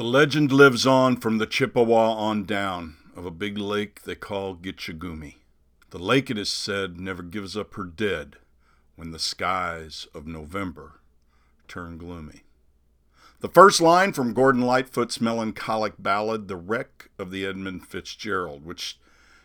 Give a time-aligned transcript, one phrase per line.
[0.00, 4.54] The legend lives on from the Chippewa on down of a big lake they call
[4.54, 5.40] Gitche Gumee.
[5.90, 8.36] The lake, it is said, never gives up her dead
[8.96, 11.02] when the skies of November
[11.68, 12.44] turn gloomy.
[13.40, 18.98] The first line from Gordon Lightfoot's melancholic ballad, The Wreck of the Edmund Fitzgerald, which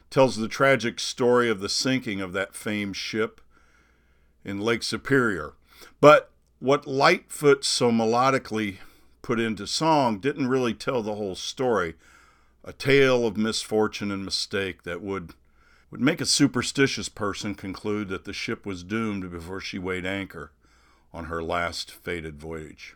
[0.09, 3.41] tells the tragic story of the sinking of that famed ship
[4.45, 5.55] in Lake Superior.
[5.99, 8.77] But what Lightfoot so melodically
[9.25, 11.95] put into song didn't really tell the whole story.
[12.63, 15.33] A tale of misfortune and mistake that would
[15.89, 20.51] would make a superstitious person conclude that the ship was doomed before she weighed anchor
[21.11, 22.95] on her last fated voyage.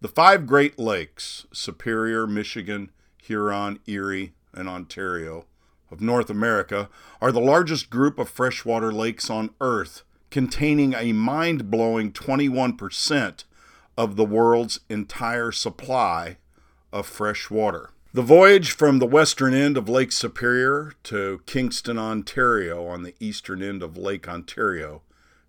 [0.00, 2.90] The five Great Lakes, Superior, Michigan,
[3.22, 5.44] Huron, Erie, and Ontario,
[5.90, 6.88] of North America,
[7.20, 13.44] are the largest group of freshwater lakes on Earth, containing a mind blowing 21%
[14.00, 16.38] of the world's entire supply
[16.90, 17.90] of fresh water.
[18.14, 23.62] The voyage from the western end of Lake Superior to Kingston, Ontario, on the eastern
[23.62, 25.02] end of Lake Ontario,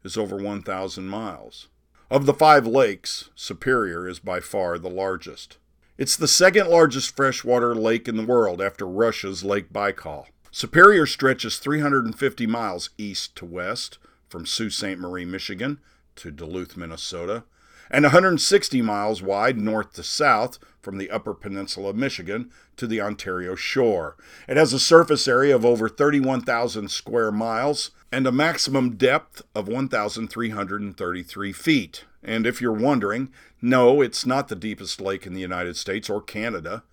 [0.04, 1.70] is over 1,000 miles.
[2.10, 5.58] Of the five lakes, Superior is by far the largest.
[5.98, 10.26] It's the second largest freshwater lake in the world after Russia's Lake Baikal.
[10.52, 14.98] Superior stretches 350 miles east to west from Sault Ste.
[14.98, 15.80] Marie, Michigan
[16.18, 17.46] to Duluth, Minnesota,
[17.92, 23.02] and 160 miles wide north to south from the Upper Peninsula of Michigan to the
[23.02, 24.16] Ontario shore.
[24.48, 29.68] It has a surface area of over 31,000 square miles and a maximum depth of
[29.68, 32.06] 1,333 feet.
[32.24, 33.30] And if you're wondering,
[33.62, 36.84] no, it's not the deepest lake in the United States or Canada.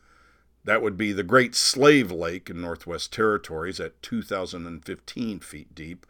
[0.65, 6.05] That would be the Great Slave Lake in Northwest Territories at 2,015 feet deep,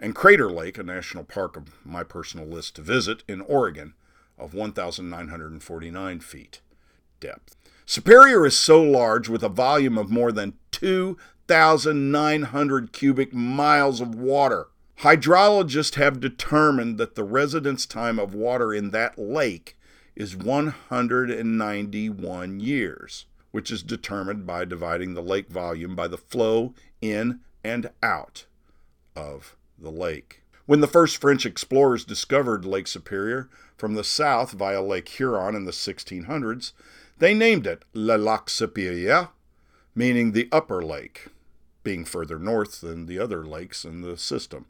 [0.00, 3.94] and Crater Lake, a national park of my personal list to visit in Oregon,
[4.38, 6.60] of 1,949 feet
[7.20, 7.56] depth.
[7.86, 14.68] Superior is so large with a volume of more than 2,900 cubic miles of water.
[15.00, 19.76] Hydrologists have determined that the residence time of water in that lake
[20.16, 27.40] is 191 years, which is determined by dividing the lake volume by the flow in
[27.62, 28.46] and out
[29.16, 30.43] of the lake.
[30.66, 35.66] When the first French explorers discovered Lake Superior from the south via Lake Huron in
[35.66, 36.72] the 1600s,
[37.18, 39.28] they named it Le Lac Supérieur,
[39.94, 41.28] meaning the upper lake,
[41.82, 44.64] being further north than the other lakes in the system.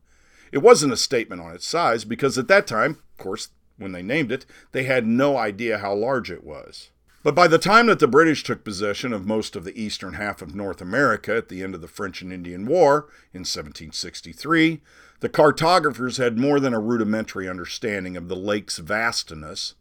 [0.50, 4.02] It wasn't a statement on its size because at that time, of course, when they
[4.02, 6.90] named it, they had no idea how large it was.
[7.24, 10.42] But by the time that the British took possession of most of the eastern half
[10.42, 14.82] of North America at the end of the French and Indian War in 1763,
[15.20, 19.74] the cartographers had more than a rudimentary understanding of the lake's vastness,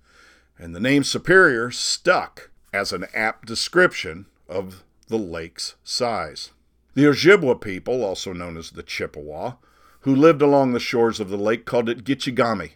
[0.57, 6.51] and the name Superior stuck as an apt description of the lake's size.
[6.93, 9.55] The Ojibwa people, also known as the Chippewa,
[10.01, 12.71] who lived along the shores of the lake, called it Gitchigami,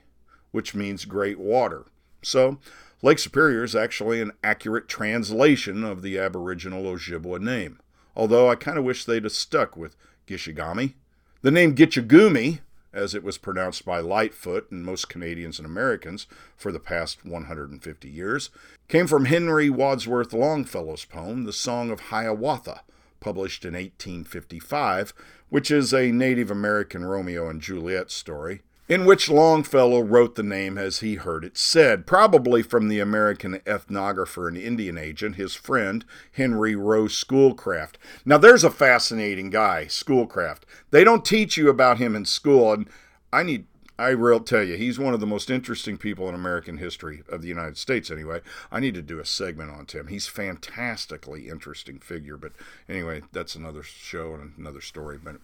[0.51, 1.85] which means great water.
[2.21, 2.59] So,
[3.03, 7.79] Lake Superior is actually an accurate translation of the Aboriginal Ojibwa name,
[8.15, 10.95] although I kind of wish they'd have stuck with Gitchigami.
[11.43, 16.25] The name Gitche Gumee, as it was pronounced by Lightfoot and most Canadians and Americans
[16.55, 18.49] for the past 150 years,
[18.87, 22.81] came from Henry Wadsworth Longfellow's poem, The Song of Hiawatha,
[23.19, 25.13] published in 1855,
[25.49, 30.77] which is a Native American Romeo and Juliet story in which Longfellow wrote the name
[30.77, 36.05] as he heard it said, probably from the American ethnographer and Indian agent, his friend,
[36.31, 37.97] Henry Rowe Schoolcraft.
[38.25, 40.65] Now, there's a fascinating guy, Schoolcraft.
[40.91, 42.89] They don't teach you about him in school, and
[43.33, 43.65] I need.
[43.99, 47.41] I will tell you, he's one of the most interesting people in American history of
[47.41, 48.11] the United States.
[48.11, 48.41] Anyway,
[48.71, 50.07] I need to do a segment on Tim.
[50.07, 52.37] He's fantastically interesting figure.
[52.37, 52.51] But
[52.87, 55.17] anyway, that's another show and another story.
[55.17, 55.37] But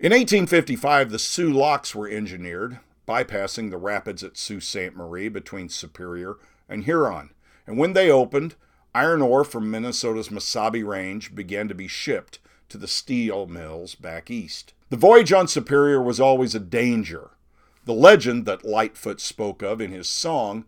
[0.00, 4.96] in 1855, the Soo locks were engineered, bypassing the rapids at Sault Ste.
[4.96, 6.34] Marie between Superior
[6.68, 7.30] and Huron.
[7.64, 8.56] And when they opened,
[8.92, 12.40] iron ore from Minnesota's Mesabi Range began to be shipped
[12.70, 14.74] to the steel mills back east.
[14.90, 17.30] The voyage on Superior was always a danger.
[17.88, 20.66] The legend that Lightfoot spoke of in his song,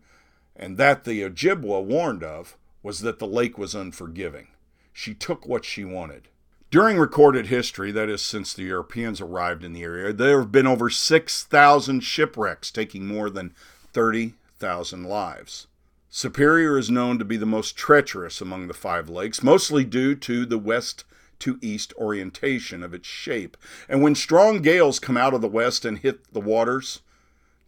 [0.55, 4.47] and that the Ojibwa warned of, was that the lake was unforgiving.
[4.91, 6.29] She took what she wanted.
[6.71, 10.65] During recorded history, that is, since the Europeans arrived in the area, there have been
[10.65, 13.53] over 6,000 shipwrecks, taking more than
[13.93, 15.67] 30,000 lives.
[16.09, 20.43] Superior is known to be the most treacherous among the five lakes, mostly due to
[20.43, 21.03] the west
[21.37, 23.57] to east orientation of its shape.
[23.87, 27.01] And when strong gales come out of the west and hit the waters,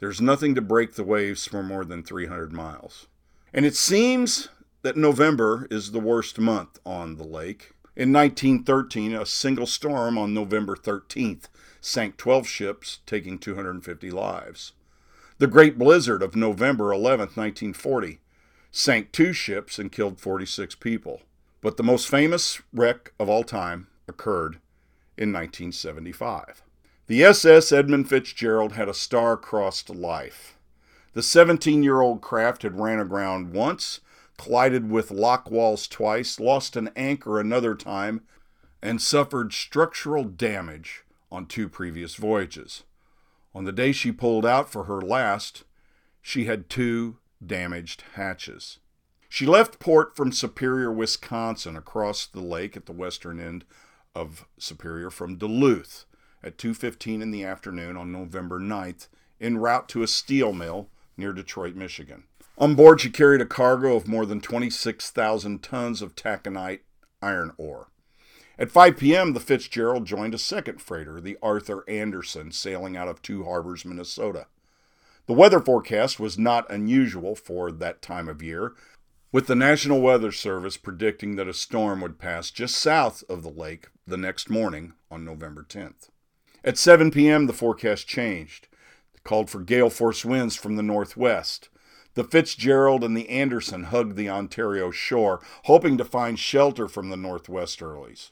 [0.03, 3.07] there's nothing to break the waves for more than 300 miles.
[3.53, 4.49] And it seems
[4.81, 7.71] that November is the worst month on the lake.
[7.95, 11.45] In 1913, a single storm on November 13th
[11.79, 14.73] sank 12 ships, taking 250 lives.
[15.37, 18.19] The Great Blizzard of November 11, 1940,
[18.71, 21.21] sank two ships and killed 46 people.
[21.61, 24.59] But the most famous wreck of all time occurred
[25.17, 26.61] in 1975.
[27.07, 30.57] The SS Edmund Fitzgerald had a star-crossed life.
[31.11, 33.99] The 17-year-old craft had ran aground once,
[34.37, 38.21] collided with lock walls twice, lost an anchor another time,
[38.81, 42.83] and suffered structural damage on two previous voyages.
[43.53, 45.65] On the day she pulled out for her last,
[46.21, 48.79] she had two damaged hatches.
[49.27, 53.65] She left port from Superior, Wisconsin, across the lake at the western end
[54.15, 56.05] of Superior from Duluth
[56.43, 59.07] at 2:15 in the afternoon on November 9th
[59.39, 62.23] en route to a steel mill near Detroit, Michigan.
[62.57, 66.81] On board she carried a cargo of more than 26,000 tons of taconite
[67.21, 67.87] iron ore.
[68.59, 73.21] At 5 p.m., the Fitzgerald joined a second freighter, the Arthur Anderson, sailing out of
[73.21, 74.45] Two Harbors, Minnesota.
[75.25, 78.73] The weather forecast was not unusual for that time of year,
[79.31, 83.49] with the National Weather Service predicting that a storm would pass just south of the
[83.49, 86.09] lake the next morning on November 10th.
[86.63, 88.67] At 7 p.m., the forecast changed.
[89.13, 91.69] It called for gale force winds from the northwest.
[92.13, 97.17] The Fitzgerald and the Anderson hugged the Ontario shore, hoping to find shelter from the
[97.17, 98.29] northwesterlies.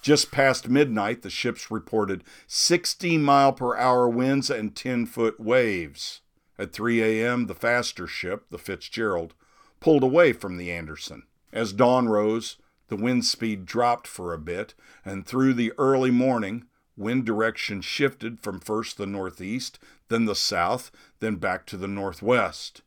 [0.00, 6.20] Just past midnight, the ships reported 60 mile per hour winds and 10 foot waves.
[6.58, 9.34] At 3 a.m., the faster ship, the Fitzgerald,
[9.80, 11.24] pulled away from the Anderson.
[11.52, 12.56] As dawn rose,
[12.88, 14.74] the wind speed dropped for a bit,
[15.04, 16.66] and through the early morning,
[16.96, 19.78] wind direction shifted from first the northeast,
[20.08, 20.90] then the south,
[21.20, 22.82] then back to the northwest.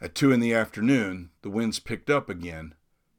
[0.00, 2.74] At 2 in the afternoon, the winds picked up again,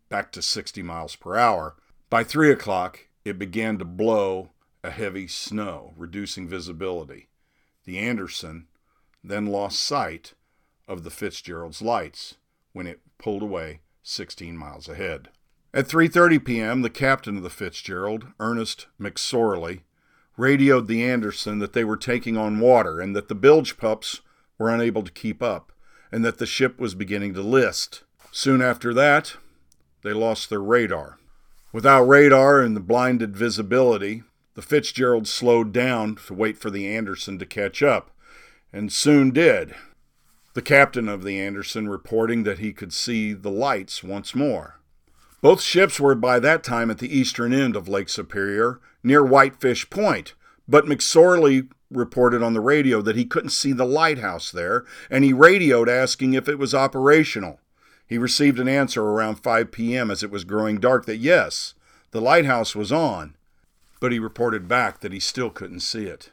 [0.10, 1.75] back to 60 miles per hour.
[2.10, 4.51] By 3 o'clock, it began to blow
[4.84, 7.30] a heavy snow, reducing visibility.
[7.86, 8.68] The Anderson
[9.24, 10.34] then lost sight
[10.88, 12.36] of the Fitzgerald's lights
[12.74, 15.30] when it pulled away 16 miles ahead.
[15.74, 19.81] At 3:30 p.m., the captain of the Fitzgerald, Ernest McSorley,
[20.38, 24.21] radioed the Anderson that they were taking on water and that the bilge pumps
[24.57, 25.71] were unable to keep up
[26.12, 28.03] and that the ship was beginning to list.
[28.31, 29.35] Soon after that,
[30.03, 31.18] they lost their radar.
[31.71, 37.39] Without radar and the blinded visibility, the Fitzgerald slowed down to wait for the Anderson
[37.39, 38.12] to catch up,
[38.71, 39.74] and soon did
[40.53, 44.80] the captain of the Anderson reporting that he could see the lights once more.
[45.44, 49.90] Both ships were by that time at the eastern end of Lake Superior, near Whitefish
[49.90, 50.36] Point,
[50.69, 55.34] but McSorley reported on the radio that he couldn't see the lighthouse there, and he
[55.34, 57.60] radioed asking if it was operational.
[58.07, 60.10] He received an answer around 5 p.m.
[60.10, 61.74] as it was growing dark that yes,
[62.12, 63.36] the lighthouse was on,
[64.00, 66.31] but he reported back that he still couldn't see it.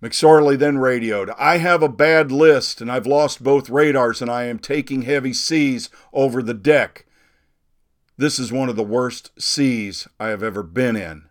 [0.00, 4.44] McSorley then radioed, I have a bad list and I've lost both radars and I
[4.44, 7.04] am taking heavy seas over the deck.
[8.20, 11.28] This is one of the worst seas I have ever been in.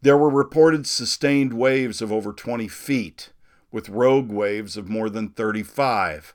[0.00, 3.34] There were reported sustained waves of over 20 feet,
[3.70, 6.34] with rogue waves of more than 35.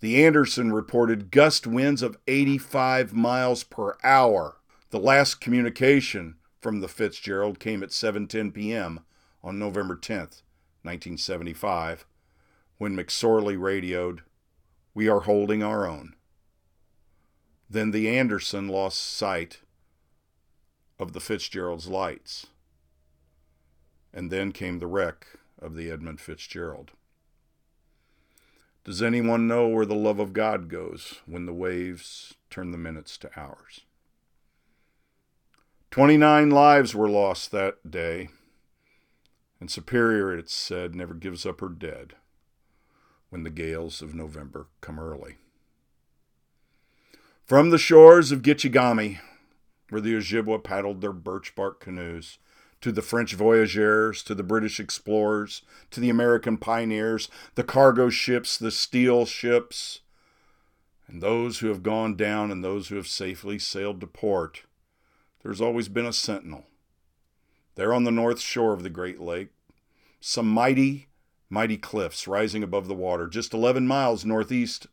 [0.00, 4.56] The Anderson reported gust winds of 85 miles per hour.
[4.88, 9.00] The last communication from the Fitzgerald came at 7:10 p.m.
[9.44, 10.40] on November 10th.
[10.82, 12.06] 1975,
[12.78, 14.22] when McSorley radioed,
[14.94, 16.14] We are holding our own.
[17.68, 19.60] Then the Anderson lost sight
[20.98, 22.46] of the Fitzgerald's lights.
[24.12, 25.26] And then came the wreck
[25.60, 26.92] of the Edmund Fitzgerald.
[28.84, 33.18] Does anyone know where the love of God goes when the waves turn the minutes
[33.18, 33.80] to hours?
[35.90, 38.28] 29 lives were lost that day
[39.60, 42.14] and Superior, it's said, never gives up her dead
[43.28, 45.36] when the gales of November come early.
[47.48, 49.20] From the shores of Gitchigami,
[49.88, 52.36] where the Ojibwa paddled their birch bark canoes,
[52.82, 58.58] to the French voyageurs, to the British explorers, to the American pioneers, the cargo ships,
[58.58, 60.00] the steel ships,
[61.06, 64.64] and those who have gone down and those who have safely sailed to port,
[65.42, 66.66] there's always been a sentinel.
[67.76, 69.48] There on the north shore of the Great Lake,
[70.20, 71.08] some mighty,
[71.48, 74.86] mighty cliffs rising above the water, just 11 miles northeast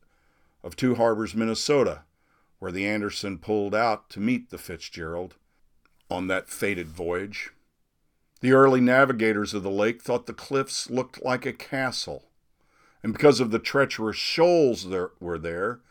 [0.64, 2.04] of Two Harbors, Minnesota,
[2.66, 5.36] where the Anderson pulled out to meet the Fitzgerald
[6.10, 7.52] on that fated voyage.
[8.42, 12.32] The early navigators of the lake thought the cliffs looked like a castle,
[13.04, 15.82] and because of the treacherous shoals that were there,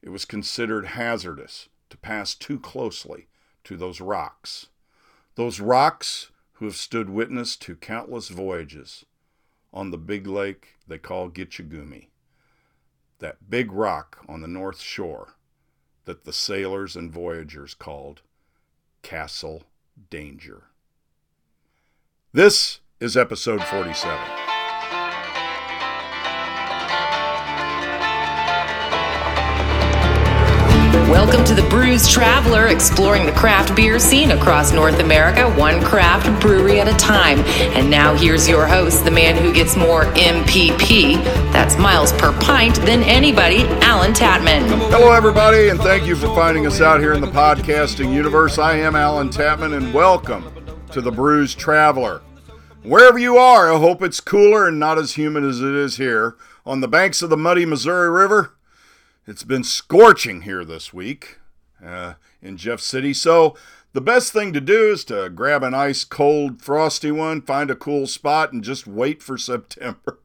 [0.00, 3.28] it was considered hazardous to pass too closely
[3.64, 4.68] to those rocks.
[5.34, 9.04] Those rocks who have stood witness to countless voyages
[9.70, 12.08] on the big lake they call Gitche Gumee.
[13.18, 15.34] That big rock on the north shore
[16.10, 18.20] that the sailors and voyagers called
[19.00, 19.62] Castle
[20.10, 20.64] Danger.
[22.32, 24.39] This is episode 47.
[31.10, 36.40] Welcome to the Brews Traveler, exploring the craft beer scene across North America, one craft
[36.40, 37.40] brewery at a time.
[37.74, 41.16] And now here's your host, the man who gets more MPP,
[41.52, 44.68] that's miles per pint, than anybody, Allen Tatman.
[44.92, 48.56] Hello, everybody, and thank you for finding us out here in the podcasting universe.
[48.58, 50.44] I am Allen Tatman, and welcome
[50.92, 52.22] to the Brews Traveler.
[52.84, 56.36] Wherever you are, I hope it's cooler and not as humid as it is here.
[56.64, 58.54] On the banks of the muddy Missouri River,
[59.30, 61.38] it's been scorching here this week
[61.84, 63.14] uh, in Jeff City.
[63.14, 63.54] So
[63.92, 67.76] the best thing to do is to grab an ice cold, frosty one, find a
[67.76, 70.18] cool spot, and just wait for September.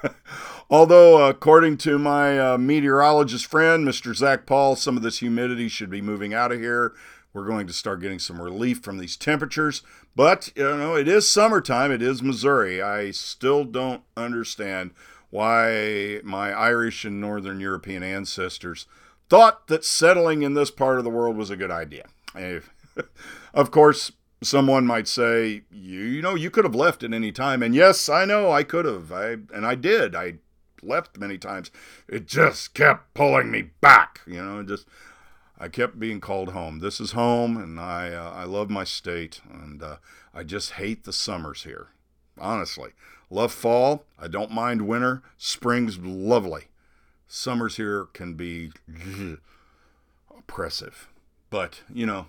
[0.70, 4.14] Although, according to my uh, meteorologist friend, Mr.
[4.16, 6.94] Zach Paul, some of this humidity should be moving out of here.
[7.34, 9.82] We're going to start getting some relief from these temperatures.
[10.16, 11.92] But, you know, it is summertime.
[11.92, 12.80] It is Missouri.
[12.80, 14.92] I still don't understand
[15.36, 18.86] why my Irish and Northern European ancestors
[19.28, 22.06] thought that settling in this part of the world was a good idea.
[23.54, 24.12] of course,
[24.42, 27.62] someone might say, you, know, you could have left at any time.
[27.62, 29.12] And yes, I know I could have.
[29.12, 30.16] I and I did.
[30.16, 30.36] I
[30.82, 31.70] left many times.
[32.08, 34.86] It just kept pulling me back, you know, just
[35.58, 36.78] I kept being called home.
[36.78, 39.96] This is home and I uh, I love my state and uh,
[40.32, 41.88] I just hate the summers here.
[42.38, 42.92] Honestly.
[43.30, 44.04] Love fall.
[44.18, 45.22] I don't mind winter.
[45.36, 46.64] Spring's lovely.
[47.28, 48.70] Summers here can be
[50.36, 51.08] oppressive.
[51.50, 52.26] But, you know,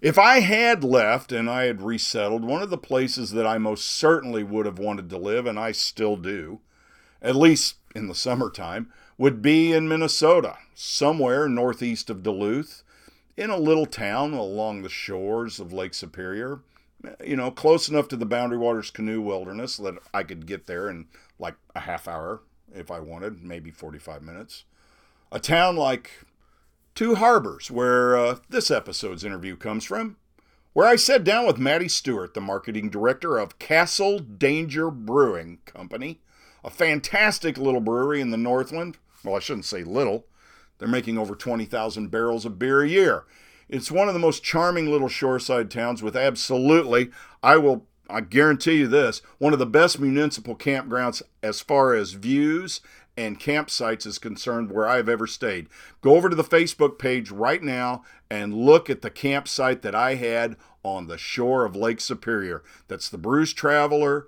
[0.00, 3.86] if I had left and I had resettled, one of the places that I most
[3.86, 6.60] certainly would have wanted to live, and I still do,
[7.20, 12.82] at least in the summertime, would be in Minnesota, somewhere northeast of Duluth,
[13.36, 16.60] in a little town along the shores of Lake Superior
[17.24, 20.88] you know, close enough to the Boundary Waters Canoe Wilderness that I could get there
[20.88, 21.06] in
[21.38, 22.42] like a half hour
[22.74, 24.64] if I wanted, maybe 45 minutes.
[25.30, 26.10] A town like
[26.94, 30.16] Two Harbors, where uh, this episode's interview comes from,
[30.72, 36.20] where I sat down with Maddie Stewart, the marketing director of Castle Danger Brewing Company,
[36.64, 38.98] a fantastic little brewery in the Northland.
[39.24, 40.26] Well, I shouldn't say little.
[40.78, 43.24] They're making over 20,000 barrels of beer a year.
[43.72, 47.10] It's one of the most charming little shoreside towns with absolutely,
[47.42, 52.12] I will I guarantee you this, one of the best municipal campgrounds as far as
[52.12, 52.82] views
[53.16, 55.68] and campsites is concerned where I've ever stayed.
[56.02, 60.16] Go over to the Facebook page right now and look at the campsite that I
[60.16, 62.62] had on the shore of Lake Superior.
[62.88, 64.26] That's the Brews Traveler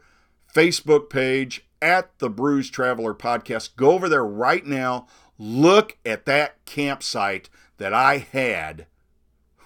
[0.54, 3.76] Facebook page at the Brews Traveler podcast.
[3.76, 5.06] Go over there right now.
[5.36, 8.86] Look at that campsite that I had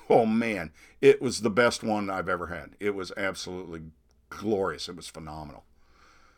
[0.08, 2.76] oh man, it was the best one I've ever had.
[2.80, 3.82] It was absolutely
[4.30, 4.88] glorious.
[4.88, 5.64] It was phenomenal.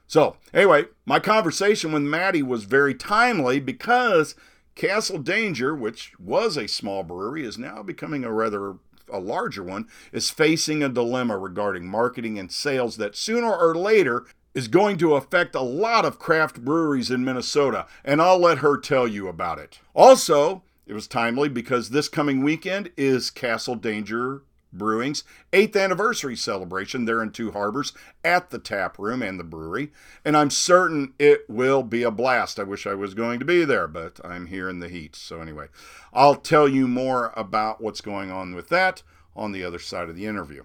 [0.07, 4.35] So, anyway, my conversation with Maddie was very timely because
[4.75, 8.77] Castle Danger, which was a small brewery, is now becoming a rather
[9.09, 14.25] a larger one, is facing a dilemma regarding marketing and sales that sooner or later
[14.55, 18.77] is going to affect a lot of craft breweries in Minnesota, and I'll let her
[18.77, 19.81] tell you about it.
[19.95, 24.43] Also, it was timely because this coming weekend is Castle Danger
[24.73, 27.93] Brewing's eighth anniversary celebration there in Two Harbors
[28.25, 29.93] at the tap room and the brewery,
[30.25, 32.59] and I'm certain it will be a blast.
[32.59, 35.15] I wish I was going to be there, but I'm here in the heat.
[35.15, 35.69] So, anyway,
[36.13, 39.05] I'll tell you more about what's going on with that
[39.37, 40.65] on the other side of the interview.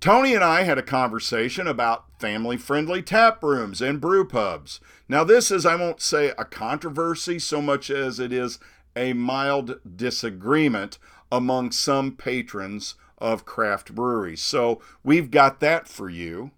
[0.00, 4.80] Tony and I had a conversation about family friendly tap rooms and brew pubs.
[5.06, 8.58] Now, this is, I won't say a controversy so much as it is
[8.96, 10.98] a mild disagreement
[11.30, 14.42] among some patrons of craft breweries.
[14.42, 16.50] So we've got that for you.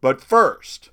[0.00, 0.90] But first,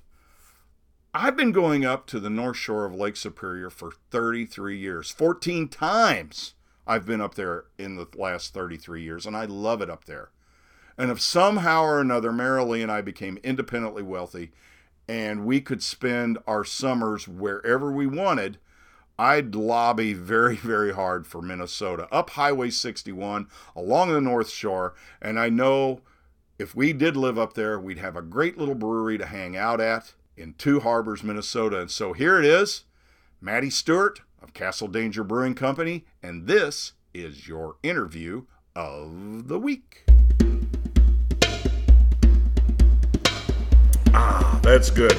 [1.14, 5.10] I've been going up to the North Shore of Lake Superior for 33 years.
[5.10, 6.54] 14 times
[6.86, 10.30] I've been up there in the last 33 years, and I love it up there.
[10.96, 14.52] And if somehow or another Marilee and I became independently wealthy
[15.08, 18.58] and we could spend our summers wherever we wanted,
[19.18, 24.94] I'd lobby very, very hard for Minnesota up Highway 61 along the North Shore.
[25.20, 26.00] And I know
[26.58, 29.80] if we did live up there, we'd have a great little brewery to hang out
[29.80, 31.80] at in Two Harbors, Minnesota.
[31.80, 32.84] And so here it is
[33.40, 40.04] Maddie Stewart of Castle Danger Brewing Company, and this is your interview of the week.
[44.14, 45.16] Ah, that's good.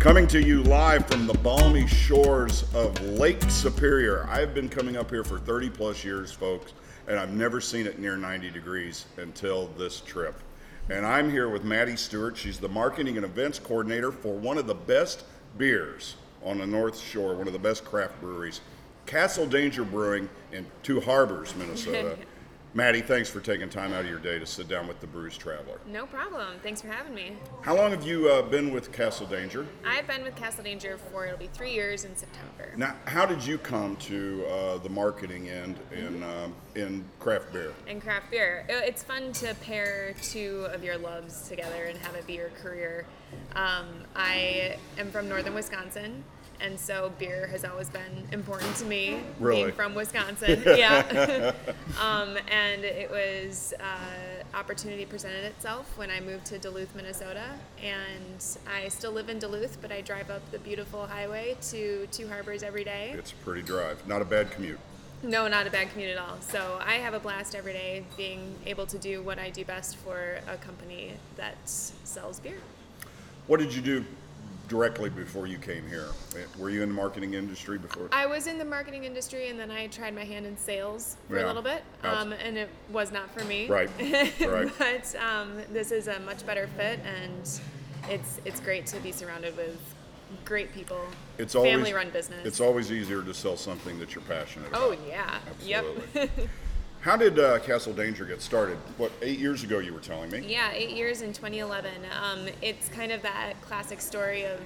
[0.00, 4.26] Coming to you live from the balmy shores of Lake Superior.
[4.30, 6.72] I've been coming up here for 30 plus years, folks,
[7.06, 10.40] and I've never seen it near 90 degrees until this trip.
[10.88, 12.34] And I'm here with Maddie Stewart.
[12.34, 15.24] She's the marketing and events coordinator for one of the best
[15.58, 18.62] beers on the North Shore, one of the best craft breweries,
[19.04, 22.16] Castle Danger Brewing in Two Harbors, Minnesota.
[22.72, 25.36] Maddie, thanks for taking time out of your day to sit down with the Brews
[25.36, 25.80] Traveler.
[25.88, 26.54] No problem.
[26.62, 27.32] Thanks for having me.
[27.62, 29.66] How long have you uh, been with Castle Danger?
[29.84, 32.72] I've been with Castle Danger for it'll be three years in September.
[32.76, 37.72] Now, how did you come to uh, the marketing end in um, in craft beer?
[37.88, 38.64] In craft beer.
[38.68, 43.04] It's fun to pair two of your loves together and have it be your career.
[43.56, 46.22] Um, I am from northern Wisconsin.
[46.62, 49.64] And so beer has always been important to me, Really?
[49.64, 50.62] being from Wisconsin.
[50.66, 51.52] yeah.
[52.00, 57.44] um, and it was uh, opportunity presented itself when I moved to Duluth, Minnesota,
[57.82, 62.28] and I still live in Duluth, but I drive up the beautiful highway to Two
[62.28, 63.14] Harbors every day.
[63.16, 64.78] It's a pretty drive, not a bad commute.
[65.22, 66.38] No, not a bad commute at all.
[66.40, 69.96] So I have a blast every day being able to do what I do best
[69.96, 72.56] for a company that sells beer.
[73.46, 74.04] What did you do
[74.70, 76.06] directly before you came here?
[76.56, 78.08] Were you in the marketing industry before?
[78.12, 81.36] I was in the marketing industry and then I tried my hand in sales for
[81.38, 81.44] Yeah.
[81.44, 83.66] a little bit, um, and it was not for me.
[83.66, 83.90] Right.
[84.40, 84.70] Right.
[84.78, 87.60] but um, this is a much better fit, and
[88.08, 89.76] it's it's great to be surrounded with
[90.44, 91.00] great people.
[91.38, 92.46] It's always family-run business.
[92.46, 94.80] It's always easier to sell something that you're passionate about.
[94.82, 95.40] oh yeah.
[95.50, 96.02] Absolutely.
[96.14, 96.30] Yep.
[97.00, 98.76] How did uh, Castle Danger get started?
[98.98, 100.44] What eight years ago you were telling me?
[100.46, 101.90] Yeah, eight years in 2011.
[102.22, 104.60] Um, it's kind of that classic story of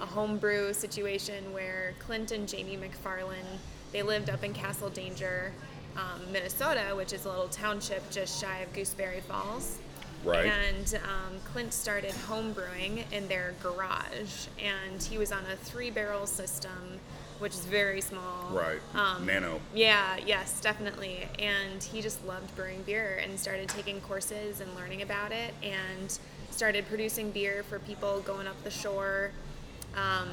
[0.00, 3.58] a homebrew situation where Clint and Jamie McFarlane,
[3.90, 5.50] they lived up in Castle Danger,
[5.96, 9.78] um, Minnesota, which is a little township just shy of Gooseberry Falls.
[10.24, 10.46] Right.
[10.46, 17.00] And um, Clint started homebrewing in their garage, and he was on a three-barrel system,
[17.40, 18.50] which is very small.
[18.52, 18.78] Right.
[18.94, 19.60] Um, Nano.
[19.74, 21.26] Yeah, yes, definitely.
[21.38, 26.18] And he just loved brewing beer and started taking courses and learning about it and
[26.50, 29.30] started producing beer for people going up the shore
[29.96, 30.28] um,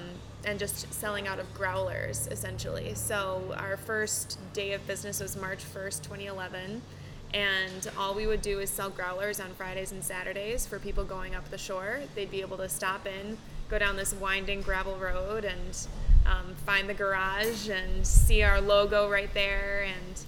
[0.45, 2.93] and just selling out of growlers essentially.
[2.93, 6.81] So our first day of business was March 1st, 2011.
[7.33, 11.35] And all we would do is sell growlers on Fridays and Saturdays for people going
[11.35, 12.01] up the shore.
[12.15, 13.37] They'd be able to stop in,
[13.69, 15.87] go down this winding gravel road, and
[16.27, 19.83] um, find the garage and see our logo right there.
[19.87, 20.21] And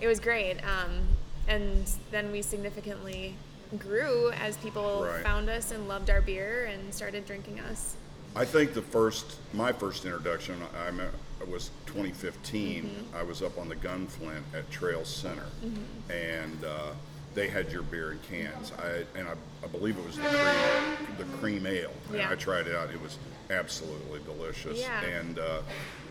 [0.00, 0.56] it was great.
[0.64, 1.00] Um,
[1.48, 3.34] and then we significantly
[3.78, 5.22] grew as people Right.
[5.22, 7.96] found us and loved our beer and started drinking us.
[8.34, 11.04] I think the first, my first introduction, I me-
[11.50, 12.84] was 2015.
[12.84, 13.16] Mm-hmm.
[13.16, 16.10] I was up on the Gunflint at Trail Center, Mm-hmm.
[16.12, 16.92] and uh,
[17.34, 18.72] they had your beer in cans.
[18.78, 21.92] I and I, I believe it was the cream, the cream ale.
[22.08, 22.30] And Yeah.
[22.30, 22.90] I tried it out.
[22.90, 23.18] It was
[23.50, 24.80] absolutely delicious.
[24.80, 25.00] Yeah.
[25.02, 25.62] And uh,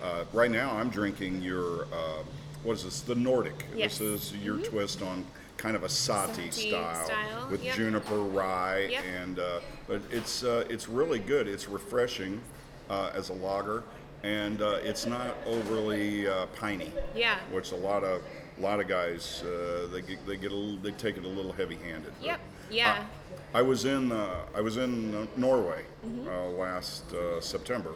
[0.04, 2.24] uh, right now, I'm drinking your uh,
[2.64, 3.02] what is this?
[3.02, 3.66] The Nordic.
[3.76, 3.96] Yes.
[3.96, 4.12] Mm-hmm.
[4.14, 5.26] This is your twist on
[5.58, 7.76] kind of a sahti Sahti style, style, with yep.
[7.76, 9.04] juniper rye Yep.
[9.22, 11.48] and uh, but it's uh, it's really good.
[11.48, 12.42] It's refreshing
[12.90, 13.84] uh, as a lager,
[14.24, 16.92] and uh, it's not overly uh, piney.
[17.16, 17.38] Yeah.
[17.52, 18.22] Which a lot of
[18.62, 21.28] a lot of guys uh, they get, they get a little, they take it a
[21.28, 22.14] little heavy-handed.
[22.22, 22.40] Yep.
[22.68, 22.92] But, Yeah.
[22.92, 26.28] uh, I was in uh, I was in Norway Mm-hmm.
[26.28, 27.92] uh, last uh, September,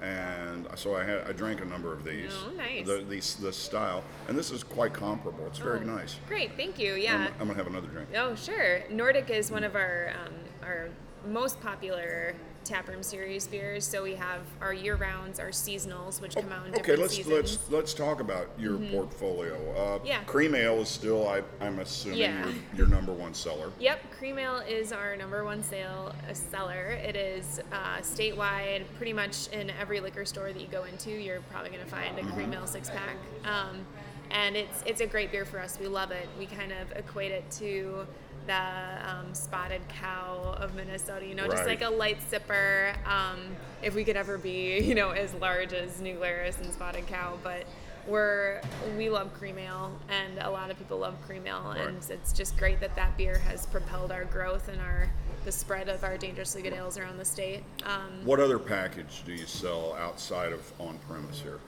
[0.00, 2.32] and so I had I drank a number of these.
[2.32, 2.86] Oh, nice.
[2.86, 5.46] The, these this style, and this is quite comparable.
[5.46, 6.16] It's very Oh, nice.
[6.28, 6.94] Great, thank you.
[6.94, 7.28] I'm, Yeah.
[7.38, 8.08] I'm gonna have another drink.
[8.16, 8.82] Oh, sure.
[8.90, 10.88] Nordic is one of our um, our
[11.28, 12.34] most popular
[12.70, 13.84] taproom series beers.
[13.84, 17.16] So we have our year rounds, our seasonals, which come out in Okay, different let's
[17.16, 17.34] seasons.
[17.34, 17.44] Mm-hmm.
[17.44, 19.56] let's let's talk about your portfolio.
[19.76, 20.22] Uh, Yeah.
[20.24, 22.44] Cream ale is still, I, I'm assuming, Yeah.
[22.44, 23.72] your, your number one seller.
[23.80, 26.90] Yep, cream ale is our number one sale uh, seller.
[26.90, 31.10] It is uh, statewide, pretty much in every liquor store that you go into.
[31.10, 33.84] You're probably going to find a cream ale six pack, um,
[34.30, 35.76] and it's it's a great beer for us.
[35.80, 36.28] We love it.
[36.38, 38.06] We kind of equate it to
[38.46, 41.26] the um, spotted cow of Minnesota.
[41.26, 42.94] You know, just like a light sipper.
[43.06, 43.40] Um,
[43.82, 47.38] if we could ever be, you know, as large as New Glarus and Spotted Cow,
[47.42, 47.66] but
[48.06, 48.60] we're
[48.96, 52.56] we love cream ale, and a lot of people love cream ale, and it's just
[52.56, 55.08] great that that beer has propelled our growth and our
[55.44, 57.62] the spread of our dangerously good ales around the state.
[57.84, 61.60] Um, What other package do you sell outside of on premise here?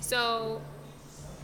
[0.00, 0.60] so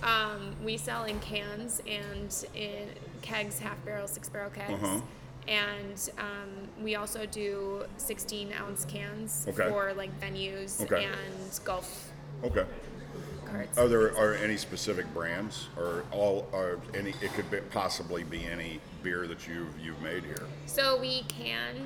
[0.03, 2.89] um, we sell in cans and in
[3.23, 4.73] kegs, half barrel, six barrel kegs.
[4.73, 5.01] Uh-huh.
[5.49, 9.69] And um, we also do 16 ounce cans Okay.
[9.69, 11.05] for like venues Okay.
[11.05, 12.11] and golf.
[12.45, 12.65] Okay.
[13.45, 13.79] carts.
[13.79, 17.11] Are there are any specific brands or all or any?
[17.23, 20.43] It could be, possibly be any beer that you've you've made here.
[20.67, 21.77] So we can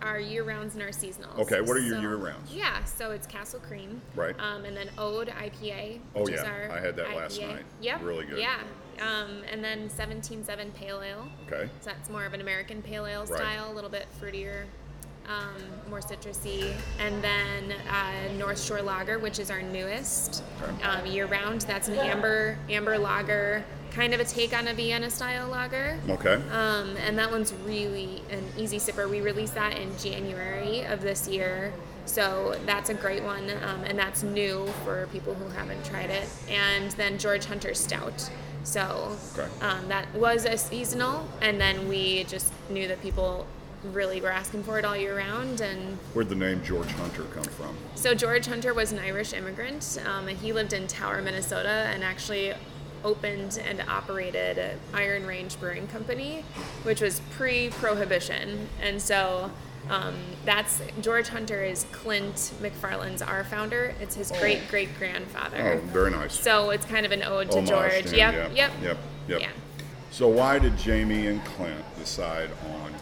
[0.00, 1.36] our year rounds and our seasonals.
[1.40, 2.54] Okay, what are your So- year-rounds?
[2.54, 4.00] Yeah, so it's Castle Cream.
[4.14, 4.36] Right.
[4.38, 5.98] Um, and then Ode IPA.
[6.14, 7.48] Oh, which is yeah, our I had that last IPA.
[7.48, 7.64] night.
[7.80, 8.02] Yep.
[8.04, 8.38] Really good.
[8.38, 8.58] Yeah.
[9.00, 11.28] Um, and then 17.7 Pale Ale.
[11.46, 11.68] Okay.
[11.80, 13.38] So that's more of an American pale ale Right.
[13.38, 14.64] style, a little bit fruitier,
[15.28, 16.72] um, more citrusy.
[16.98, 20.82] And then uh, North Shore Lager, which is our newest Okay.
[20.82, 21.62] um, year round.
[21.62, 25.98] That's an amber amber lager, kind of a take on a Vienna style lager.
[26.08, 26.34] Okay.
[26.50, 29.08] Um, and that one's really an easy sipper.
[29.08, 31.72] We released that in January of this year.
[32.06, 36.26] So that's a great one, um, and that's new for people who haven't tried it.
[36.48, 38.30] And then George Hunter Stout.
[38.68, 39.48] So Okay.
[39.62, 43.46] um, that was a seasonal, and then we just knew that people
[43.94, 45.62] really were asking for it all year round.
[45.62, 47.74] And Where'd the name George Hunter come from?
[47.94, 49.98] so George Hunter was an Irish immigrant.
[50.04, 52.52] Um, and he lived in Tower, Minnesota, and actually
[53.04, 56.44] opened and operated Iron Range Brewing Company,
[56.82, 58.68] which was pre-prohibition.
[58.82, 59.50] And so
[59.90, 60.14] um,
[60.44, 63.94] that's George Hunter is Clint McFarlane's our founder.
[64.00, 65.80] It's his great great grandfather.
[65.82, 66.38] Oh, very nice.
[66.38, 67.92] So it's kind of an ode to George.
[68.06, 68.52] him, Yep, Yep.
[68.54, 68.98] yep, Yep.
[69.28, 69.40] Yep.
[69.40, 69.50] Yeah.
[70.10, 72.92] So why did Jamie and Clint decide on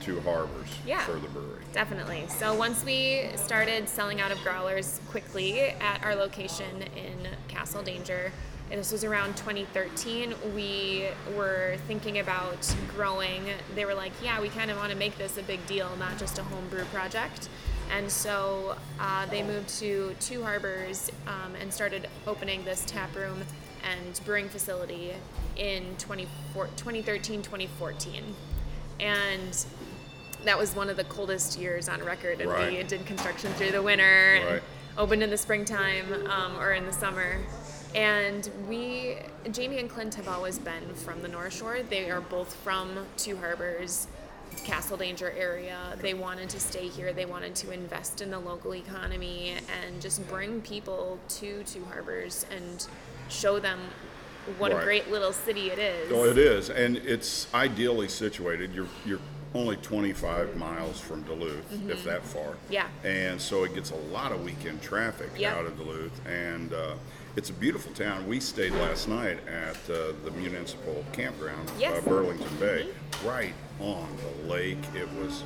[0.00, 1.00] Two Harbors Yeah.
[1.04, 1.62] for the brewery?
[1.72, 2.24] Definitely.
[2.28, 8.32] So once we started selling out of growlers quickly at our location in Castle Danger,
[8.72, 11.06] and this was around 2013, we
[11.36, 13.44] were thinking about growing.
[13.74, 16.16] They were like, yeah, we kind of want to make this a big deal, not
[16.16, 17.50] just a homebrew project.
[17.90, 23.42] And so uh, they moved to Two Harbors um, and started opening this tap room
[23.84, 25.12] and brewing facility
[25.56, 28.24] in 2013 2014.
[28.98, 29.66] And
[30.44, 33.82] that was one of the coldest years on record, and we did construction through the
[33.82, 34.62] winter and
[34.96, 37.36] opened in the springtime um, or in the summer.
[37.94, 39.16] And we,
[39.50, 41.78] Jamie and Clint, have always been from the North Shore.
[41.88, 44.06] They are both from Two Harbors,
[44.64, 45.78] Castle Danger area.
[46.00, 47.12] They wanted to stay here.
[47.12, 52.46] They wanted to invest in the local economy and just bring people to Two Harbors
[52.50, 52.86] and
[53.28, 53.78] show them
[54.58, 54.80] what Right.
[54.80, 56.10] a great little city it is.
[56.10, 58.72] Well, it is, and it's ideally situated.
[58.74, 59.20] You're you're
[59.54, 62.42] only 25 miles from Duluth, if that far.
[62.52, 62.72] Mm-hmm.
[62.72, 62.86] Yeah.
[63.04, 65.54] And so it gets a lot of weekend traffic Yep.
[65.56, 66.94] out of Duluth, and uh,
[67.36, 68.26] it's a beautiful town.
[68.28, 71.96] We stayed last night at uh, the municipal campground, Yes.
[71.98, 72.08] Mm-hmm.
[72.08, 72.86] uh, Burlington Bay,
[73.24, 74.06] right on
[74.42, 74.78] the lake.
[74.94, 75.44] It was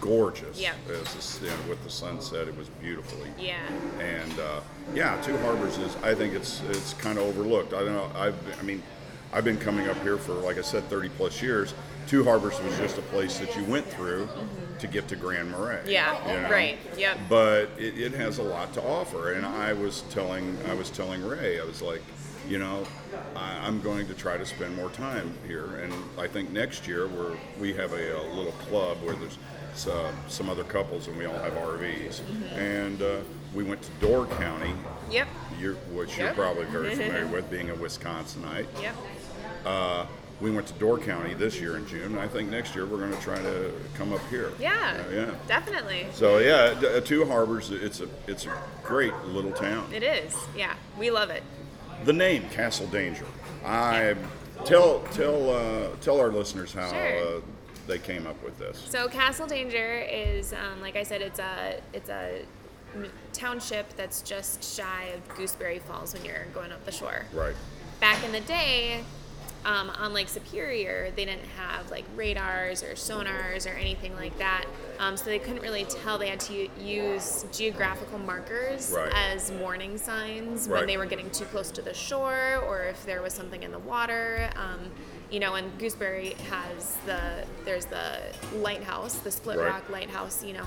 [0.00, 0.60] gorgeous.
[0.60, 0.74] Yep.
[0.90, 3.60] As the, you know, with the sunset, it was beautifully Yeah.
[4.00, 4.60] and uh,
[4.94, 5.94] yeah, Two Harbors is.
[6.02, 7.72] I think it's it's kind of overlooked.
[7.72, 8.10] I don't know.
[8.16, 8.82] I've, I mean,
[9.32, 11.74] I've been coming up here for like I said, 30 plus years.
[12.06, 14.28] Two Harbors was just a place that you went through
[14.78, 15.76] to get to Grand Marais.
[15.78, 15.88] Mm-hmm.
[15.90, 16.50] Yeah, you know?
[16.50, 17.18] right, yep.
[17.28, 21.24] But it, it has a lot to offer, and I was telling I was telling
[21.24, 22.02] Ray, I was like,
[22.48, 22.84] you know,
[23.36, 27.06] I, I'm going to try to spend more time here, and I think next year
[27.08, 29.38] we're we have a, a little club where there's
[29.74, 32.58] some, some other couples, and we all have RVs, Mm-hmm.
[32.58, 33.16] and uh,
[33.54, 34.72] we went to Door County,
[35.10, 35.28] Yep.
[35.58, 38.66] you're, which you're probably very familiar with, being a Wisconsinite.
[38.82, 38.94] Yep.
[39.64, 40.06] Uh,
[40.42, 42.02] we went to Door County this year in June.
[42.02, 44.52] and I think next year we're going to try to come up here.
[44.58, 45.02] Yeah.
[45.08, 45.34] Uh, yeah.
[45.46, 46.06] Definitely.
[46.12, 47.70] So yeah, D- uh, Two Harbors.
[47.70, 48.52] It's a it's a
[48.82, 49.90] great little town.
[49.94, 50.36] It is.
[50.56, 50.74] Yeah.
[50.98, 51.42] We love it.
[52.04, 53.24] The name Castle Danger.
[53.64, 54.16] I
[54.64, 57.36] tell tell uh, tell our listeners how Sure.
[57.36, 57.40] uh,
[57.86, 58.84] they came up with this.
[58.90, 62.42] So Castle Danger is, um, like I said, it's a it's a
[63.32, 67.24] township that's just shy of Gooseberry Falls when you're going up the shore.
[67.32, 67.54] Right.
[68.00, 69.02] Back in the day,
[69.64, 74.64] um, on Lake Superior, they didn't have like radars or sonars or anything like that,
[74.98, 76.18] um, so they couldn't really tell.
[76.18, 79.12] They had to use geographical markers Right.
[79.14, 80.78] as warning signs Right.
[80.80, 83.70] when they were getting too close to the shore or if there was something in
[83.72, 84.50] the water.
[84.56, 84.90] Um,
[85.30, 88.18] you know, and Gooseberry has the there's the
[88.56, 89.68] lighthouse, the Split Right.
[89.68, 90.44] Rock lighthouse.
[90.44, 90.66] You know,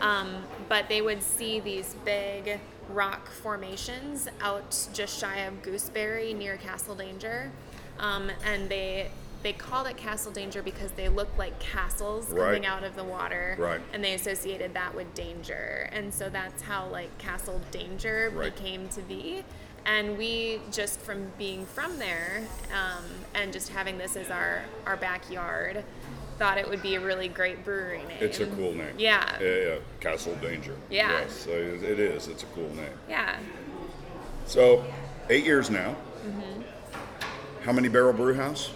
[0.00, 6.56] um, but they would see these big rock formations out just shy of Gooseberry near
[6.58, 7.50] Castle Danger,
[7.98, 9.10] um, and they
[9.42, 12.46] they called it Castle Danger because they looked like castles Right.
[12.46, 13.80] coming out of the water, Right.
[13.92, 18.54] and they associated that with danger, and so that's how like Castle Danger Right.
[18.54, 19.44] became to be.
[19.86, 23.04] And we just from being from there um,
[23.34, 25.84] and just having this as our our backyard,
[26.38, 28.16] thought it would be a really great brewery name.
[28.20, 28.94] It's a cool name.
[28.96, 29.36] Yeah.
[29.42, 29.46] Yeah.
[29.56, 29.74] yeah.
[30.00, 30.74] Castle Danger.
[30.88, 31.20] Yeah.
[31.20, 32.28] Yes, it is.
[32.28, 32.98] It's a cool name.
[33.10, 33.36] Yeah.
[34.46, 34.84] So,
[35.28, 35.96] eight years now.
[36.26, 36.62] Mm-hmm.
[37.64, 38.70] How many barrel brew house?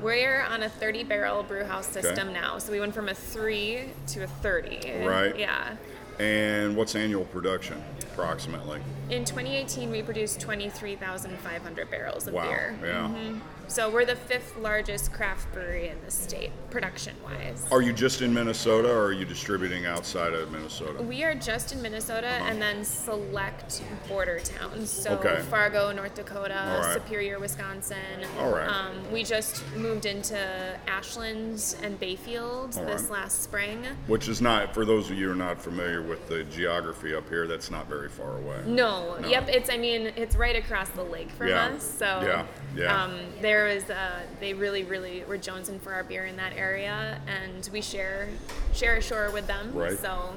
[0.00, 2.58] We're on a 30 barrel brew house system now.
[2.58, 5.04] So we went from a 3 to a 30.
[5.04, 5.36] Right.
[5.36, 5.76] Yeah.
[6.20, 7.82] And what's annual production?
[8.18, 8.80] approximately?
[9.10, 12.48] In 2018, we produced 23,500 barrels of Wow.
[12.48, 12.76] beer.
[12.82, 12.88] Yeah.
[13.08, 13.38] Mm-hmm.
[13.68, 17.66] So we're the fifth largest craft brewery in the state, production wise.
[17.70, 21.02] Are you just in Minnesota or are you distributing outside of Minnesota?
[21.02, 24.88] We are just in Minnesota and then select border towns.
[24.90, 25.28] So Uh-huh.
[25.28, 25.42] Okay.
[25.42, 26.94] Fargo, North Dakota, right.
[26.94, 27.98] Superior, Wisconsin.
[28.38, 28.66] All right.
[28.66, 30.38] Um, we just moved into
[30.86, 33.10] Ashland and Bayfield All this right.
[33.10, 33.84] last spring.
[34.06, 37.28] Which is not, for those of you who are not familiar with the geography up
[37.28, 38.62] here, that's not very far away.
[38.66, 39.28] No, No.
[39.28, 39.46] yep.
[39.50, 41.82] It's I mean it's right across the lake from Yeah, us.
[41.82, 43.04] So yeah, yeah.
[43.04, 47.20] Um, there was uh, they really really were jonesing for our beer in that area,
[47.26, 48.28] and we share
[48.72, 49.72] share a shore with them.
[49.74, 49.98] Right.
[49.98, 50.34] So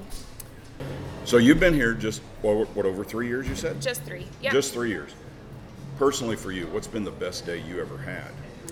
[1.25, 3.79] So you've been here just, what, what over three years you said?
[3.81, 4.25] just three.
[4.41, 4.53] Yep.
[4.53, 5.11] Just three years.
[5.97, 8.31] Personally for you, what's been the best day you ever had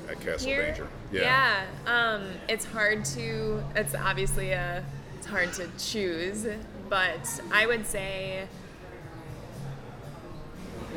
[0.10, 0.66] at Castle here.
[0.66, 0.88] Danger?
[1.12, 1.64] Yeah.
[1.86, 3.64] Um, it's hard to.
[3.76, 4.84] It's obviously a.
[5.18, 6.48] It's hard to choose,
[6.90, 8.48] but I would say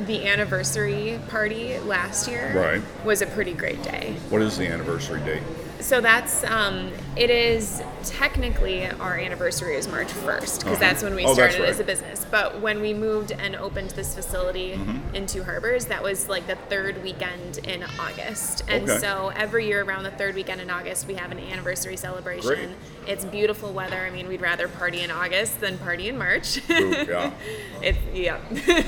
[0.07, 2.83] the anniversary party last year Right.
[3.05, 4.17] was a pretty great day.
[4.31, 5.43] What is the anniversary date?
[5.83, 10.77] So that's um, it is technically our anniversary is March 1st because Uh-huh.
[10.79, 12.25] that's when we Oh, started as a business.
[12.31, 15.15] But when we moved and opened this facility Mm-hmm.
[15.17, 18.63] in Two Harbors, that was like the third weekend in August.
[18.69, 18.99] And Okay.
[19.01, 22.49] so every year around the third weekend in August, we have an anniversary celebration.
[22.49, 22.69] Great.
[23.09, 23.99] It's beautiful weather.
[24.07, 26.59] I mean, we'd rather party in August than party in March.
[26.71, 27.33] Ooh, yeah.
[27.83, 28.39] It's yeah,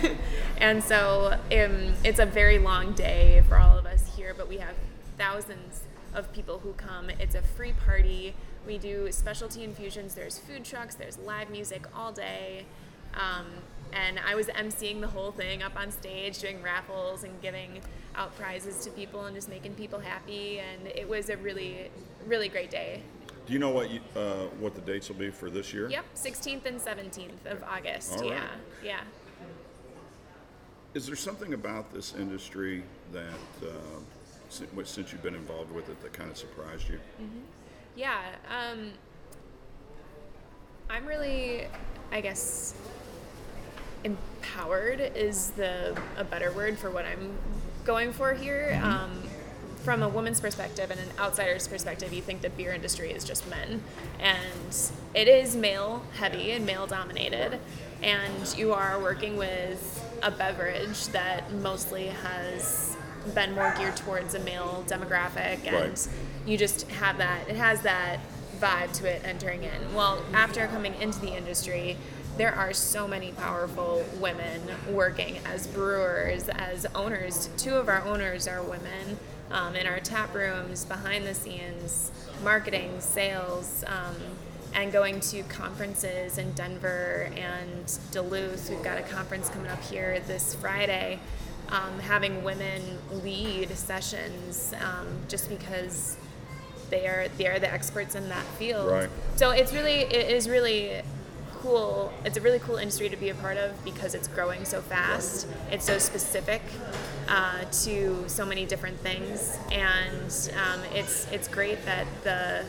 [0.59, 4.59] and so um, it's a very long day for all of us here, but we
[4.59, 4.75] have
[5.19, 5.81] thousands
[6.15, 7.11] of people who come.
[7.11, 8.35] It's a free party.
[8.67, 10.15] We do specialty infusions.
[10.15, 10.95] There's food trucks.
[10.95, 12.65] There's live music all day.
[13.15, 13.47] Um,
[13.93, 17.81] and I was emceeing the whole thing up on stage, doing raffles and giving
[18.17, 20.61] out prizes to people and just making people happy.
[20.61, 21.91] And it was a really,
[22.27, 23.03] really great day.
[23.47, 25.89] Do you know what you, uh, what the dates will be for this year?
[25.91, 28.21] Yep, 16th and 17th of August.
[28.21, 28.31] Right.
[28.31, 28.47] yeah,
[28.83, 29.01] yeah.
[30.95, 33.23] Is there something about this industry that,
[33.63, 33.69] uh,
[34.85, 36.99] since you've been involved with it, that kind of surprised you?
[37.97, 38.91] Yeah, um,
[40.91, 41.67] I'm really,
[42.13, 42.75] I guess,
[44.05, 47.37] empowered is the a better word for what I'm
[47.85, 48.81] going for here.
[48.83, 49.23] Um,
[49.83, 53.49] from a woman's perspective and an outsider's perspective, you think the beer industry is just
[53.51, 53.83] men,
[54.19, 57.61] and it is male heavy and male dominated,
[58.03, 62.97] and you are working with a beverage that mostly has
[63.35, 66.09] been more geared towards a male demographic and Right.
[66.47, 68.19] you just have that it has that
[68.61, 69.95] vibe to it entering in.
[69.95, 71.97] Well after coming into the industry
[72.37, 74.61] there are so many powerful women
[74.91, 77.49] working as brewers as owners.
[77.57, 79.19] Two of our owners are women
[79.53, 82.11] um, in our tap rooms behind the scenes
[82.43, 84.17] marketing sales um,
[84.75, 88.69] and going to conferences in denver and duluth.
[88.69, 91.21] We've got a conference coming up here this friday
[91.75, 96.17] um, having women lead sessions um, just because
[96.91, 98.91] they are they are the experts in that field.
[98.91, 99.11] Right.
[99.37, 101.03] So it's really it is really
[101.61, 102.13] cool.
[102.25, 105.49] It's a really cool industry to be a part of because it's growing so fast.
[105.71, 106.63] It's so specific
[107.27, 112.65] uh, to so many different things, and um, it's it's great that the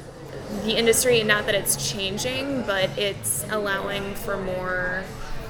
[0.63, 5.03] the industry not that it's changing, but it's allowing for more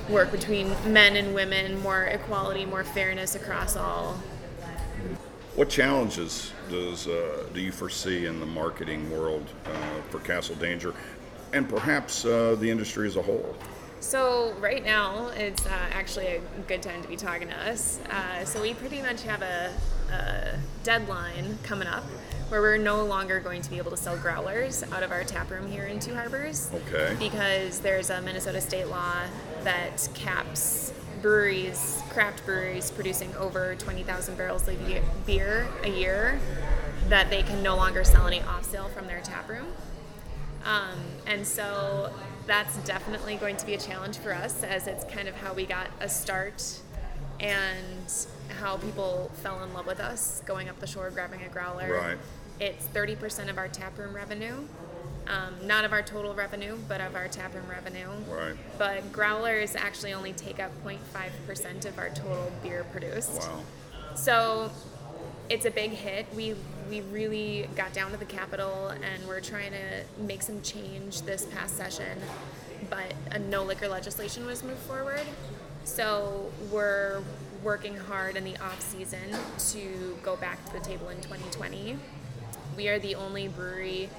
[0.10, 4.20] work between men and women, more equality, more fairness across all.
[5.56, 10.94] What challenges does uh, do you foresee in the marketing world uh, for Castle Danger,
[11.54, 13.56] and perhaps uh, the industry as a whole?
[14.02, 18.00] So right now, it's uh, actually a good time to be talking to us.
[18.10, 19.74] Uh, so we pretty much have a,
[20.12, 22.04] a deadline coming up
[22.56, 25.52] where we're no longer going to be able to sell growlers out of our tap
[25.52, 26.72] room here in Two Harbors.
[26.74, 27.14] Okay.
[27.20, 29.14] Because there's a Minnesota state law
[29.66, 34.78] that caps breweries, craft breweries producing over 20,000 barrels of
[35.26, 36.40] beer a year
[37.10, 39.68] that they can no longer sell any off sale from their tap room.
[40.64, 42.10] Um, and so
[42.48, 45.66] that's definitely going to be a challenge for us as it's kind of how we
[45.66, 46.80] got a start
[47.42, 48.26] and
[48.62, 51.94] how people fell in love with us going up the shore grabbing a growler.
[51.94, 52.18] Right.
[52.60, 54.56] It's 30% of our taproom revenue.
[55.28, 58.10] Um, not of our total revenue, but of our taproom revenue.
[58.30, 58.56] Right.
[58.78, 63.42] But growlers actually only take up 0.5% of our total beer produced.
[63.42, 63.64] Wow.
[64.14, 64.72] So
[65.50, 66.28] it's a big hit.
[66.36, 66.56] We
[66.90, 71.46] we really got down to the capital, and we're trying to make some change this
[71.46, 72.20] past session,
[72.90, 75.24] but a no liquor legislation was moved forward.
[75.84, 77.24] So we're
[77.64, 79.36] working hard in the off season
[79.72, 81.98] to go back to the table in 2020.
[82.76, 84.10] We are the only brewery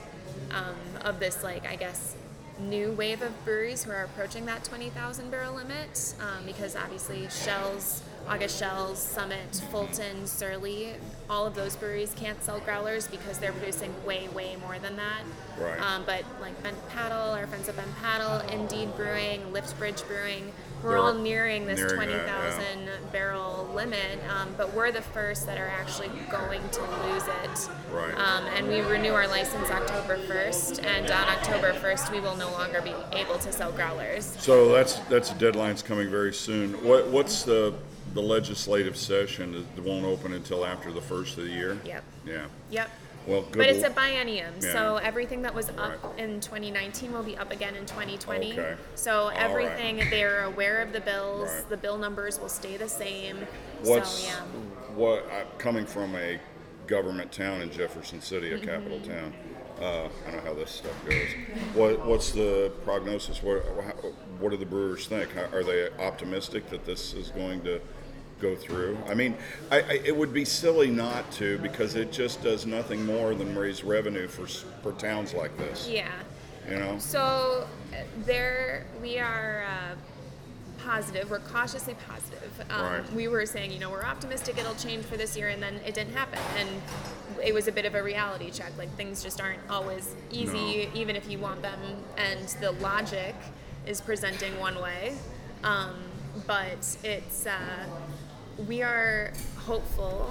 [0.50, 2.16] um, of this like I guess
[2.58, 8.02] new wave of breweries who are approaching that 20,000 barrel limit um, because obviously Schell's,
[8.28, 10.94] August Schell's, Summit, Fulton, Surly,
[11.28, 15.22] all of those breweries can't sell growlers because they're producing way, way more than that.
[15.60, 15.80] Right.
[15.80, 20.52] Um, but like Bent Paddle, our friends at Bent Paddle, Indeed Brewing, Lift Bridge Brewing,
[20.82, 22.90] we're all nearing this nearing 20,000 yeah.
[23.12, 27.68] barrel limit, um, but we're the first that are actually going to lose it.
[27.92, 28.14] Right.
[28.14, 32.50] Um, and we renew our license October 1st, and on October 1st, we will no
[32.52, 34.36] longer be able to sell growlers.
[34.38, 36.72] So that's that's a deadline's coming very soon.
[36.84, 37.74] What what's the
[38.14, 39.66] the legislative session?
[39.76, 41.78] It won't open until after the first of the year.
[41.84, 42.04] Yep.
[42.26, 42.46] Yeah.
[42.70, 42.90] Yep.
[43.26, 43.58] Well, good.
[43.58, 46.18] But it's a biennium, so everything that was up Right.
[46.18, 48.52] in 2019 will be up again in 2020.
[48.52, 48.76] Okay.
[48.94, 49.36] So right.
[49.36, 51.68] everything, they're aware of the bills, Right.
[51.68, 53.46] the bill numbers will stay the same.
[53.82, 54.94] What's so, yeah.
[54.94, 56.38] what I, coming from a
[56.86, 58.64] government town in Jefferson City, a Mm-hmm.
[58.64, 59.34] capital town.
[59.80, 61.28] Uh, I don't know how this stuff goes.
[61.74, 63.42] What what's the prognosis?
[63.42, 63.58] What
[64.40, 65.34] what do the brewers think?
[65.34, 67.80] How, are they optimistic that this is going to
[68.40, 68.98] go through?
[69.08, 69.36] I mean,
[69.70, 73.56] I, I, it would be silly not to because it just does nothing more than
[73.56, 74.46] raise revenue for
[74.82, 75.88] for towns like this.
[75.88, 76.10] Yeah.
[76.68, 76.98] You know.
[76.98, 79.94] So uh, there, we are uh,
[80.84, 81.30] positive.
[81.30, 82.64] We're cautiously positive.
[82.70, 83.12] Um, Right.
[83.12, 85.94] We were saying, you know, we're optimistic it'll change for this year, and then it
[85.94, 86.38] didn't happen.
[86.58, 86.68] And
[87.44, 88.72] it was a bit of a reality check.
[88.78, 91.78] Like things just aren't always easy, even if you want them.
[92.16, 93.34] And the logic
[93.86, 95.14] is presenting one way,
[95.62, 95.94] um,
[96.46, 97.46] but it's.
[97.46, 97.86] Uh,
[98.58, 100.30] we are hopeful,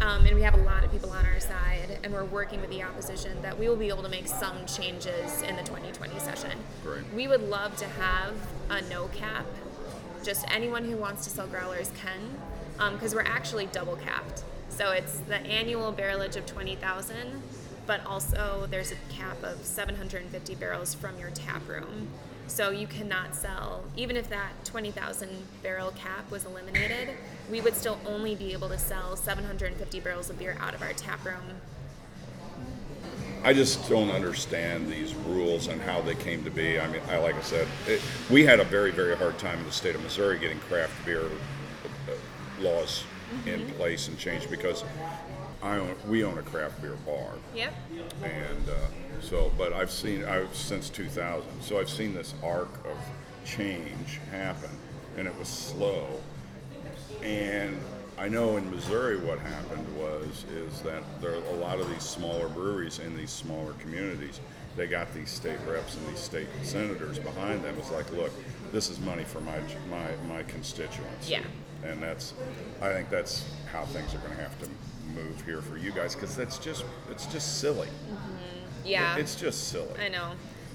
[0.00, 2.70] um, and we have a lot of people on our side, and we're working with
[2.70, 6.52] the opposition that we will be able to make some changes in the 2020 session.
[6.84, 7.02] Great.
[7.14, 8.34] We would love to have
[8.70, 9.46] a no cap.
[10.22, 14.44] Just anyone who wants to sell growlers can, because we're actually double capped.
[14.68, 17.42] So it's the annual barrelage of 20,000,
[17.86, 22.08] but also there's a cap of 750 barrels from your tap room.
[22.46, 25.30] So you cannot sell, even if that 20,000
[25.62, 27.10] barrel cap was eliminated,
[27.50, 30.92] we would still only be able to sell 750 barrels of beer out of our
[30.92, 31.42] tap room.
[33.42, 36.80] I just don't understand these rules and how they came to be.
[36.80, 39.66] I mean, I like I said, it, we had a very, very hard time in
[39.66, 42.12] the state of Missouri getting craft beer uh,
[42.62, 43.04] laws
[43.44, 44.82] in place and changed because
[45.62, 47.74] I own, we own a craft beer bar, Yep.
[48.22, 49.50] and uh, so.
[49.58, 52.96] But I've seen I've since 2000, so I've seen this arc of
[53.46, 54.70] change happen,
[55.18, 56.06] and it was slow.
[57.24, 57.78] And
[58.18, 62.02] I know in Missouri what happened was is that there are a lot of these
[62.02, 64.40] smaller breweries in these smaller communities.
[64.76, 67.76] They got these state reps and these state senators behind them.
[67.78, 68.30] It's like, look,
[68.72, 69.58] this is money for my
[69.90, 71.28] my my constituents.
[71.28, 71.42] Yeah.
[71.84, 72.32] And that's,
[72.80, 74.68] I think that's how things are going to have to
[75.14, 77.88] move here for you guys because that's just it's just silly.
[77.88, 78.86] Mm-hmm.
[78.86, 79.16] Yeah.
[79.16, 79.98] It's just silly.
[80.00, 80.32] I know.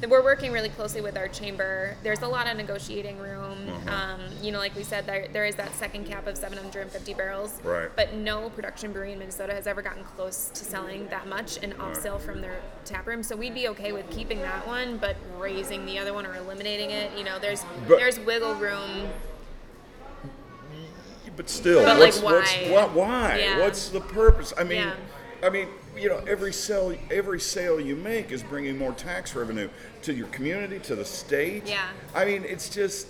[0.07, 1.95] We're working really closely with our chamber.
[2.03, 3.57] There's a lot of negotiating room.
[3.69, 3.93] Uh-huh.
[4.13, 7.59] Um, you know, like we said, there, there is that second cap of 750 barrels.
[7.63, 7.89] Right.
[7.95, 11.73] But no production brewery in Minnesota has ever gotten close to selling that much in
[11.73, 13.21] off sale from their tap room.
[13.23, 16.91] So we'd be okay with keeping that one, but raising the other one or eliminating
[16.91, 17.11] it.
[17.17, 19.09] You know, there's But- there's wiggle room.
[21.35, 22.69] But still, But, like, what's, what's why?
[22.71, 22.91] what?
[22.93, 23.39] Why?
[23.39, 23.59] Yeah.
[23.59, 24.53] What's the purpose?
[24.57, 24.93] I mean, Yeah.
[25.41, 25.67] I mean,
[25.99, 29.69] you know, every sale, every sale you make is bringing more tax revenue
[30.03, 31.67] to your community, to the state.
[31.67, 31.87] Yeah.
[32.15, 33.07] I mean, it's just,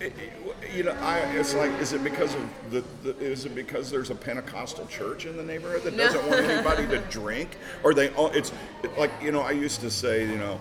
[0.00, 0.32] it, it-
[0.72, 4.10] you know, I, it's like, is it because of the, the, is it because there's
[4.10, 6.04] a Pentecostal church in the neighborhood that No.
[6.04, 9.80] doesn't want anybody to drink, or they, all it's it, like, you know, I used
[9.80, 10.58] to say, you know.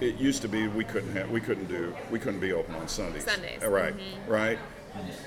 [0.00, 2.88] It used to be we couldn't have, we couldn't do we couldn't be open on
[2.88, 3.24] Sundays.
[3.24, 3.94] Sundays, uh, right?
[3.96, 4.30] Mm-hmm.
[4.30, 4.58] Right.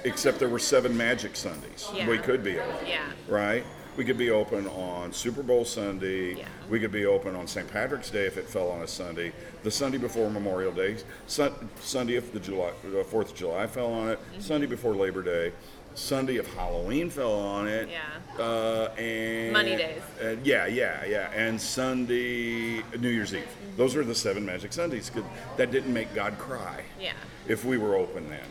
[0.04, 1.90] Except there were seven Magic Sundays.
[1.96, 2.08] Yeah.
[2.08, 2.86] We could be open.
[2.86, 3.06] Yeah.
[3.30, 3.64] Right?
[3.98, 6.36] We could be open on Super Bowl Sunday.
[6.36, 6.48] Yeah.
[6.70, 7.68] We could be open on St.
[7.72, 9.34] Patrick's Day if it fell on a Sunday.
[9.64, 10.98] The Sunday before Memorial Day.
[11.26, 12.72] Sun, Sunday if the July,
[13.10, 14.20] Fourth of July fell on it.
[14.20, 14.42] Mm-hmm.
[14.42, 15.52] Sunday before Labor Day.
[15.96, 17.90] Sunday if Halloween fell on it.
[17.90, 18.44] Yeah.
[18.44, 20.00] Uh, and Money days.
[20.24, 21.32] uh, yeah, yeah, yeah.
[21.32, 23.48] And Sunday, New Year's Eve.
[23.78, 25.10] Those were the seven Magic Sundays.
[25.10, 25.24] 'cause
[25.58, 27.14] That didn't make God cry Yeah.
[27.48, 28.46] if we were open then.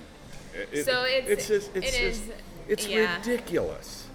[0.73, 2.31] It- So it's- it's just it's it just is-
[2.67, 3.17] it's yeah.
[3.19, 4.06] ridiculous.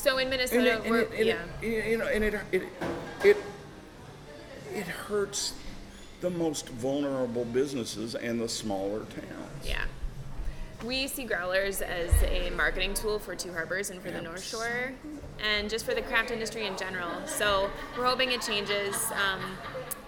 [0.00, 1.36] So in And Minnesota, it, and we're, it, and yeah.
[1.60, 2.62] it, you know, and it it
[3.22, 3.36] it
[4.74, 5.52] it hurts
[6.22, 9.62] the most vulnerable businesses and the smaller towns.
[9.62, 9.84] Yeah.
[10.86, 14.94] We see growlers as a marketing tool for Two Harbors and for the North Shore,
[15.38, 17.26] and just for the craft industry in general.
[17.26, 18.96] So we're hoping it changes.
[19.12, 19.58] Um,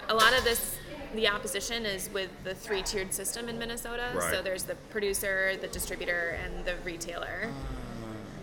[0.09, 0.75] a lot of this,
[1.13, 4.09] the opposition is with the three-tiered system in Minnesota.
[4.15, 4.33] Right.
[4.33, 7.51] So there's the producer, the distributor, and the retailer.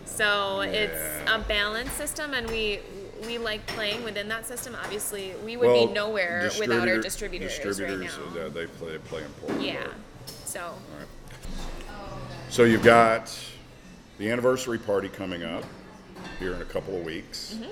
[0.05, 2.79] So it's a balanced system, and we
[3.25, 4.75] we like playing within that system.
[4.83, 7.77] Obviously, we would Well, be nowhere without our distributor- distributors,
[8.09, 8.41] distributors, right now.
[8.41, 9.79] uh, they play, play important yeah.
[9.83, 9.89] role.
[10.45, 10.73] So
[12.49, 13.31] So you've got
[14.17, 15.63] the anniversary party coming up
[16.39, 17.53] here in a couple of weeks.
[17.53, 17.71] Mm-hmm.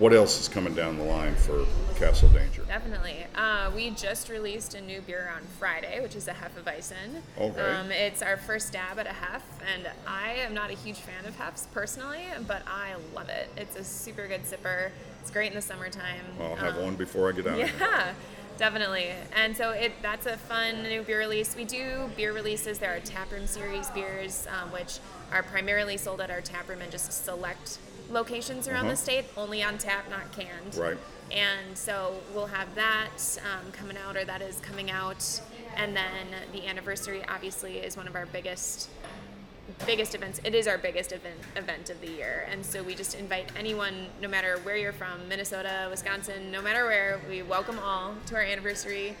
[0.00, 2.62] What else is coming down the line for Castle Danger?
[2.66, 7.20] definitely, uh, we just released a new beer on Friday, which is a Hefeweizen.
[7.38, 7.60] Okay.
[7.60, 9.42] Um, it's our first dab at a Hef,
[9.74, 13.50] and I am not a huge fan of Hefs personally, but I love it.
[13.58, 14.90] It's a super good sipper.
[15.20, 16.24] It's great in the summertime.
[16.40, 17.60] I'll have Um, one before I get out.
[17.60, 17.68] of.
[17.78, 18.14] Yeah,
[18.56, 19.10] definitely.
[19.36, 21.54] And so it that's a fun new beer release.
[21.54, 22.78] We do beer releases.
[22.78, 24.98] There are taproom series beers, um, which
[25.30, 27.76] are primarily sold at our taproom and just select
[28.10, 28.90] locations around Uh-huh.
[28.90, 30.74] the state, only on tap, not canned.
[30.76, 30.98] Right.
[31.30, 35.40] And so we'll have that um, coming out, or that is coming out.
[35.76, 38.88] And then the anniversary, obviously, is one of our biggest
[39.86, 40.40] biggest events.
[40.44, 44.06] It is our biggest event event of the year, and so we just invite anyone,
[44.20, 48.42] no matter where you're from, Minnesota, Wisconsin, no matter where, we welcome all to our
[48.42, 49.14] anniversary.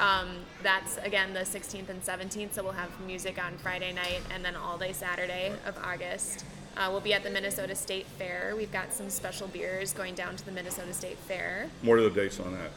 [0.00, 0.28] Um,
[0.62, 4.56] that's again the 16th and 17th, so we'll have music on Friday night and then
[4.56, 6.44] all day Saturday of August.
[6.76, 8.54] Uh, we'll be at the Minnesota State Fair.
[8.56, 11.68] We've got some special beers going down to the Minnesota State Fair.
[11.82, 12.70] What are the dates on that?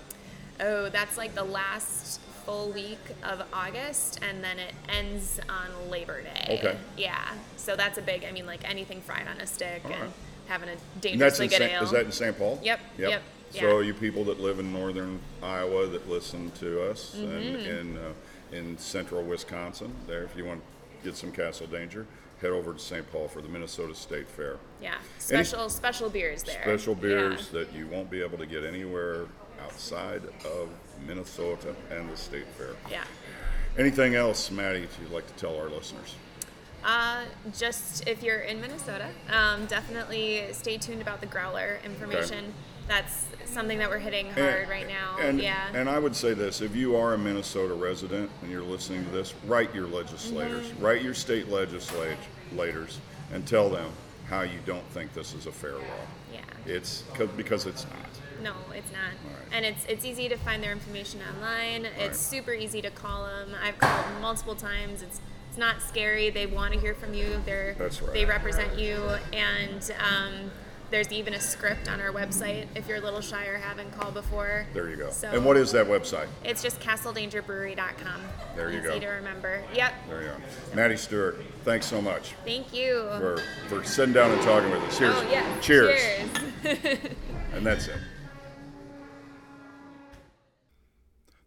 [0.59, 6.21] Oh, that's like the last full week of August, and then it ends on Labor
[6.21, 6.57] Day.
[6.59, 6.77] Okay.
[6.97, 7.33] Yeah.
[7.57, 8.23] So that's a big.
[8.25, 10.11] I mean, like anything fried on a stick All and right.
[10.47, 11.01] having a And that's
[11.39, 11.71] dangerously good St.
[11.73, 11.83] ale.
[11.83, 12.37] Is that in St.
[12.37, 12.59] Paul?
[12.63, 13.21] Yep, yep,
[13.51, 13.87] So yeah.
[13.87, 17.69] you people that live in northern Iowa that listen to us and Mm-hmm.
[17.69, 18.11] in uh,
[18.51, 22.05] in central Wisconsin, there if you want to get some Castle Danger,
[22.41, 23.09] head over to St.
[23.11, 24.57] Paul for the Minnesota State Fair.
[24.81, 24.95] yeah.
[25.19, 26.61] Special special beers there.
[26.61, 27.01] Special Yeah.
[27.01, 29.25] beers that you won't be able to get anywhere
[29.63, 30.69] outside of
[31.07, 32.75] Minnesota and the State Fair.
[32.89, 33.03] Yeah.
[33.77, 36.15] Anything else, Maddie, that you'd like to tell our listeners?
[36.83, 37.23] Uh,
[37.57, 42.53] just if you're in Minnesota, um, definitely stay tuned about the growler information.
[42.87, 45.17] That's something that we're hitting hard right now.
[45.19, 45.69] And, yeah.
[45.73, 49.11] and I would say this: if you are a Minnesota resident and you're listening to
[49.11, 50.83] this, write your legislators, Mm-hmm.
[50.83, 52.99] write your state legislators,
[53.33, 53.91] and tell them
[54.29, 55.81] how you don't think this is a fair law.
[56.33, 56.39] yeah.
[56.65, 57.93] It's 'cause- because it's not.
[58.43, 59.11] No, it's not.
[59.31, 59.47] Alright.
[59.53, 61.83] And it's it's easy to find their information online.
[61.83, 61.91] Right.
[61.99, 63.51] It's super easy to call them.
[63.63, 65.01] I've called multiple times.
[65.01, 66.29] It's it's not scary.
[66.31, 67.41] They want to hear from you.
[67.45, 68.13] They're That's right.
[68.13, 68.97] they represent you,
[69.31, 70.51] and um,
[70.95, 74.13] there's even a script on our website if you're a little shy or haven't called
[74.13, 74.65] before.
[74.73, 75.09] There you go.
[75.09, 76.27] So and what is that website?
[76.45, 78.21] It's just castledangerbrewery.com.
[78.55, 78.99] There you easy go.
[79.01, 79.61] to remember.
[79.73, 79.93] Yep.
[80.07, 80.41] There you are.
[80.73, 83.09] Maddie Stewart, thanks so much Thank you.
[83.17, 84.97] for, for sitting down and talking with us.
[84.97, 85.59] Here's, oh yeah.
[85.59, 85.99] cheers.
[86.63, 86.99] Cheers.
[87.53, 87.97] And that's it.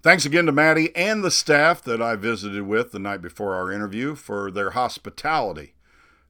[0.03, 3.71] Thanks again to Maddie and the staff that I visited with the night before our
[3.71, 5.75] interview for their hospitality.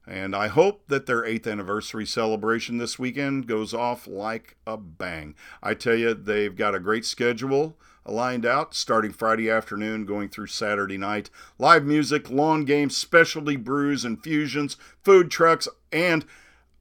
[0.09, 5.35] And I hope that their eighth anniversary celebration this weekend goes off like a bang.
[5.61, 10.47] I tell you, they've got a great schedule lined out starting Friday afternoon, going through
[10.47, 11.29] Saturday night.
[11.59, 16.25] Live music, lawn games, specialty brews, and fusions, food trucks, and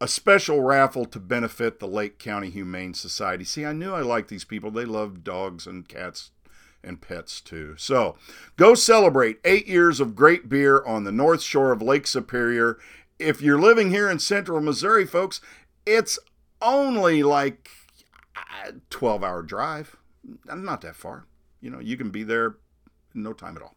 [0.01, 3.45] a special raffle to benefit the Lake County Humane Society.
[3.45, 4.71] See, I knew I liked these people.
[4.71, 6.31] They love dogs and cats
[6.83, 7.75] and pets too.
[7.77, 8.17] So
[8.57, 12.79] go celebrate eight years of great beer on the north shore of Lake Superior.
[13.19, 15.41] If you're living here in central Missouri, folks,
[15.85, 16.19] it's
[16.63, 17.71] only like
[18.37, 19.97] uh, a 12 hour drive.
[20.45, 21.27] Not that far.
[21.61, 22.57] You know, you can be there
[23.15, 23.75] in no time at all.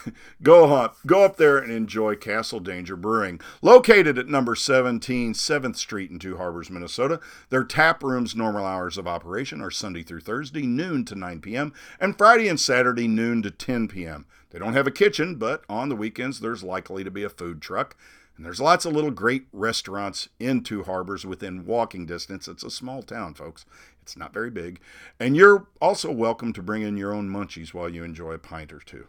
[0.42, 5.76] go up, go up there and enjoy Castle Danger Brewing, located at number 17 7th
[5.76, 7.20] Street in Two Harbors, Minnesota.
[7.50, 11.72] Their tap room's normal hours of operation are Sunday through Thursday, noon to 9 p.m.,
[12.00, 14.26] and Friday and Saturday, noon to 10 p.m.
[14.52, 17.62] They don't have a kitchen, but on the weekends there's likely to be a food
[17.62, 17.96] truck.
[18.36, 22.46] And there's lots of little great restaurants in Two Harbors within walking distance.
[22.48, 23.64] It's a small town, folks.
[24.02, 24.80] It's not very big.
[25.18, 28.72] And you're also welcome to bring in your own munchies while you enjoy a pint
[28.72, 29.06] or two.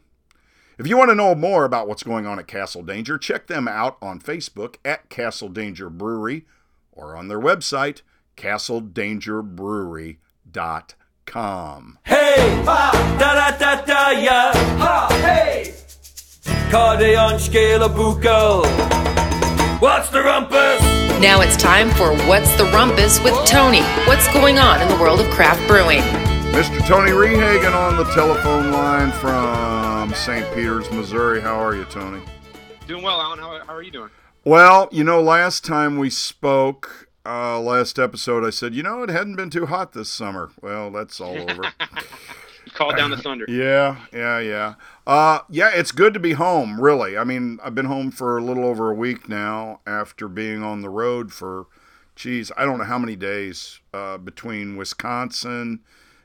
[0.77, 3.67] If you want to know more about what's going on at Castle Danger, check them
[3.67, 6.45] out on Facebook at Castle Danger Brewery
[6.91, 8.01] or on their website,
[8.37, 11.02] castledangerbrewery.com.
[11.31, 12.63] Hey!
[12.65, 14.51] ha, Da da da da ja!
[14.77, 15.07] Ha!
[15.21, 15.73] Hey!
[16.69, 18.63] Cardion scale buccal.
[19.81, 20.81] What's the rumpus?
[21.21, 23.81] Now it's time for What's the Rumpus with Tony.
[24.07, 26.01] What's going on in the world of craft brewing?
[26.53, 26.85] Mr.
[26.85, 30.45] Tony Rehagen on the telephone line from St.
[30.53, 31.41] Peters, Missouri.
[31.41, 32.21] How are you, Tony?
[32.87, 33.39] Doing well, Allen.
[33.39, 34.09] How, how are you doing?
[34.45, 39.09] Well, you know, last time we spoke, uh, last episode, I said, you know, it
[39.09, 40.51] hadn't been too hot this summer.
[40.61, 41.63] Well, that's all over.
[42.73, 43.45] Called down the thunder.
[43.47, 44.73] Yeah, yeah, yeah.
[45.05, 47.17] Uh, yeah, it's good to be home, really.
[47.17, 50.81] I mean, I've been home for a little over a week now after being on
[50.81, 51.67] the road for
[52.15, 55.81] geez, I don't know how many days uh, between Wisconsin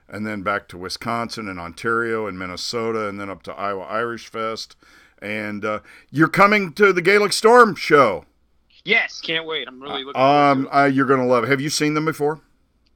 [0.08, 4.28] and then back to Wisconsin and Ontario and Minnesota and then up to Iowa Irish
[4.28, 4.76] Fest.
[5.20, 5.80] And uh,
[6.10, 8.24] you're coming to the Gaelic Storm show.
[8.84, 9.66] Yes, can't wait.
[9.68, 10.20] I'm really looking.
[10.20, 10.72] forward Um, to it.
[10.72, 11.50] uh, you're gonna love it.
[11.50, 12.40] Have you seen them before?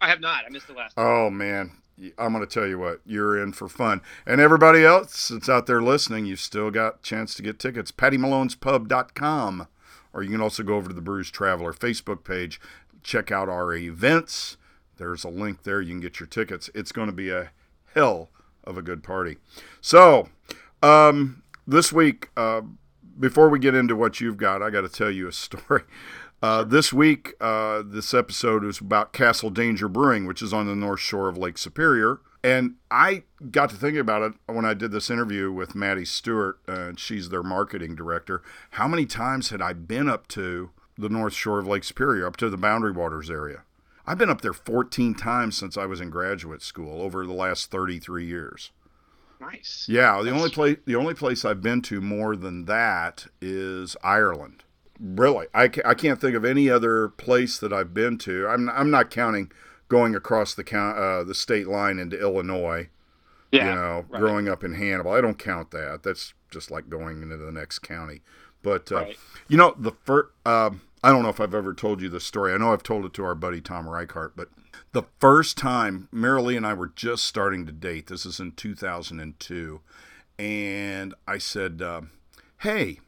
[0.01, 0.45] I have not.
[0.45, 0.97] I missed the last.
[0.97, 1.07] one.
[1.07, 1.73] Oh man,
[2.19, 4.01] I'm gonna tell you what, you're in for fun.
[4.27, 7.93] And everybody else that's out there listening, you've still got a chance to get tickets.
[7.93, 9.67] PaddyMalone'sPub.com,
[10.13, 12.61] or you can also go over to the Brews Traveler Facebook page,
[13.03, 14.57] check out our events.
[14.97, 15.81] There's a link there.
[15.81, 16.71] You can get your tickets.
[16.75, 17.51] It's going to be a
[17.95, 18.31] hell
[18.65, 19.39] of a good party.
[19.81, 20.29] So,
[20.83, 22.63] um, this week, uh,
[23.19, 25.83] before we get into what you've got, I got to tell you a story.
[26.43, 30.75] Uh, this week, uh, this episode is about Castle Danger Brewing, which is on the
[30.75, 32.19] north shore of Lake Superior.
[32.43, 36.59] And I got to thinking about it when I did this interview with Maddie Stewart,
[36.67, 38.43] uh, she's their marketing director.
[38.73, 42.37] How many times had I been up to the north shore of Lake Superior, up
[42.39, 43.63] to the Boundary Waters area?
[44.05, 47.71] I've been up there 14 times since I was in graduate school over the last
[47.71, 48.73] 33 years.
[49.43, 49.87] Nice.
[49.89, 54.63] Yeah, the only place the only place I've been to more than that is Ireland.
[55.01, 58.47] Really, I, I can't think of any other place that I've been to.
[58.47, 59.51] I'm I'm not counting
[59.89, 62.89] going across the count uh, the state line into Illinois.
[63.51, 63.69] Yeah.
[63.69, 64.21] you know, right.
[64.21, 66.03] growing up in Hannibal, I don't count that.
[66.03, 68.23] That's just like going into the next county.
[68.63, 69.17] But uh, Right.
[69.49, 72.55] you know, the first um, I don't know if I've ever told you this story.
[72.55, 74.49] I know I've told it to our buddy Tom Reichart, but
[74.93, 79.81] the first time Marilee and I were just starting to date, this is in 2002,
[80.39, 82.03] and I said, uh,
[82.59, 83.01] "Hey,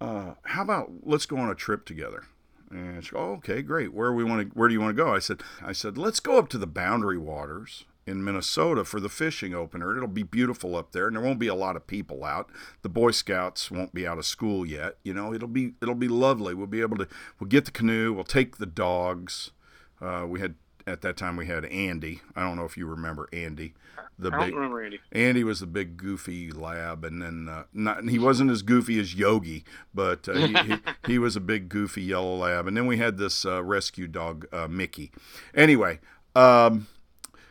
[0.00, 2.24] uh, how about let's go on a trip together?"
[2.70, 3.92] And she, "Oh, okay, great.
[3.92, 4.58] Where we want to?
[4.58, 6.66] Where do you want to go?" I said, "I said let's go up to the
[6.66, 9.96] Boundary Waters." In Minnesota for the fishing opener.
[9.96, 12.50] It'll be beautiful up there, and there won't be a lot of people out.
[12.82, 14.96] The Boy Scouts won't be out of school yet.
[15.04, 16.52] You know, it'll be it'll be lovely.
[16.52, 17.06] We'll be able to
[17.38, 18.12] we'll get the canoe.
[18.12, 19.52] We'll take the dogs.
[20.00, 22.20] Uh, we had at that time we had Andy.
[22.34, 23.74] I don't know if you remember Andy.
[24.18, 25.00] The I don't big remember Andy.
[25.10, 29.14] Andy was the big goofy lab, and then uh, not he wasn't as goofy as
[29.14, 29.64] Yogi,
[29.94, 30.76] but uh, he, he,
[31.06, 32.66] he was a big goofy yellow lab.
[32.66, 35.10] And then we had this uh, rescue dog, uh, Mickey.
[35.54, 36.00] Anyway,
[36.34, 36.86] um,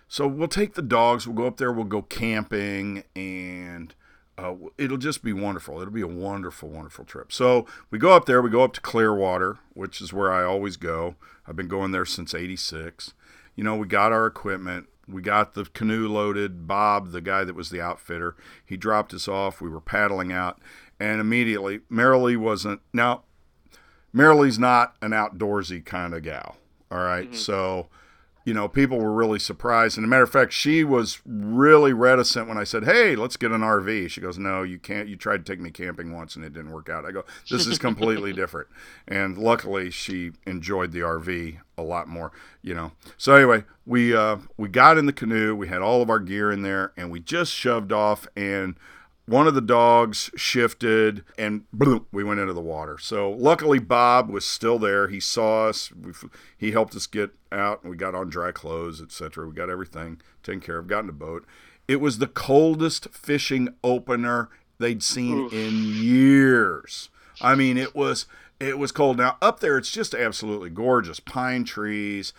[0.07, 1.27] so we'll take the dogs.
[1.27, 1.71] We'll go up there.
[1.71, 3.93] We'll go camping, and
[4.37, 5.79] uh, it'll just be wonderful.
[5.81, 7.31] It'll be a wonderful, wonderful trip.
[7.31, 8.41] So we go up there.
[8.41, 11.15] We go up to Clearwater, which is where I always go.
[11.47, 13.13] I've been going there since '86.
[13.55, 14.87] You know, we got our equipment.
[15.07, 16.67] We got the canoe loaded.
[16.67, 18.35] Bob, the guy that was the outfitter,
[18.65, 19.61] he dropped us off.
[19.61, 20.59] We were paddling out,
[20.99, 22.81] and immediately, Marilee wasn't.
[22.93, 23.23] Now,
[24.13, 26.57] Marilee's not an outdoorsy kind of gal.
[26.89, 27.27] All right?
[27.27, 27.35] Mm-hmm.
[27.35, 27.87] so
[28.43, 29.97] you know, people were really surprised.
[29.97, 33.51] And a matter of fact, she was really reticent when I said, "Hey, let's get
[33.51, 35.07] an RV." She goes, "No, you can't.
[35.07, 37.67] You tried to take me camping once and it didn't work out." I go, "This
[37.67, 38.67] is completely different."
[39.07, 42.31] And luckily, she enjoyed the RV a lot more,
[42.61, 42.91] you know.
[43.17, 45.55] So anyway, we uh, we got in the canoe.
[45.55, 48.75] We had all of our gear in there, and we just shoved off and
[49.31, 52.97] one of the dogs shifted and boom, we went into the water.
[52.97, 55.07] So luckily Bob was still there.
[55.07, 55.91] He saw us.
[55.91, 56.11] We,
[56.57, 59.47] he helped us get out and we got on dry clothes, etc.
[59.47, 61.45] We got everything taken care of, got in the boat.
[61.87, 65.73] It was the coldest fishing opener they'd seen in
[66.03, 67.09] years.
[67.39, 68.25] I mean, it was
[68.59, 69.17] it was cold.
[69.17, 71.21] Now up there it's just absolutely gorgeous.
[71.21, 72.33] Pine trees,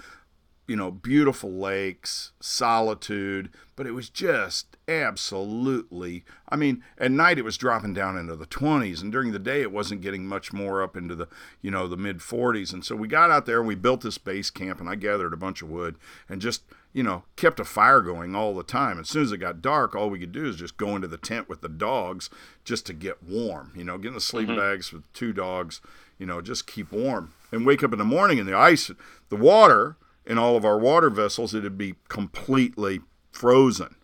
[0.66, 6.24] you know, beautiful lakes, solitude, but it was just absolutely.
[6.48, 9.62] I mean, at night it was dropping down into the 20s, and during the day
[9.62, 11.28] it wasn't getting much more up into the,
[11.62, 12.72] you know, the mid 40s.
[12.72, 15.32] And so we got out there and we built this base camp, and I gathered
[15.32, 15.96] a bunch of wood
[16.28, 19.00] and just, you know, kept a fire going all the time.
[19.00, 21.18] As soon as it got dark, all we could do is just go into the
[21.18, 22.30] tent with the dogs
[22.64, 24.70] just to get warm, you know, get in the sleeping mm-hmm.
[24.70, 25.80] bags with two dogs,
[26.18, 27.32] you know, just keep warm.
[27.50, 28.90] And wake up in the morning and the ice,
[29.28, 29.96] the water
[30.26, 33.00] in all of our water vessels, it'd be completely
[33.30, 33.96] frozen.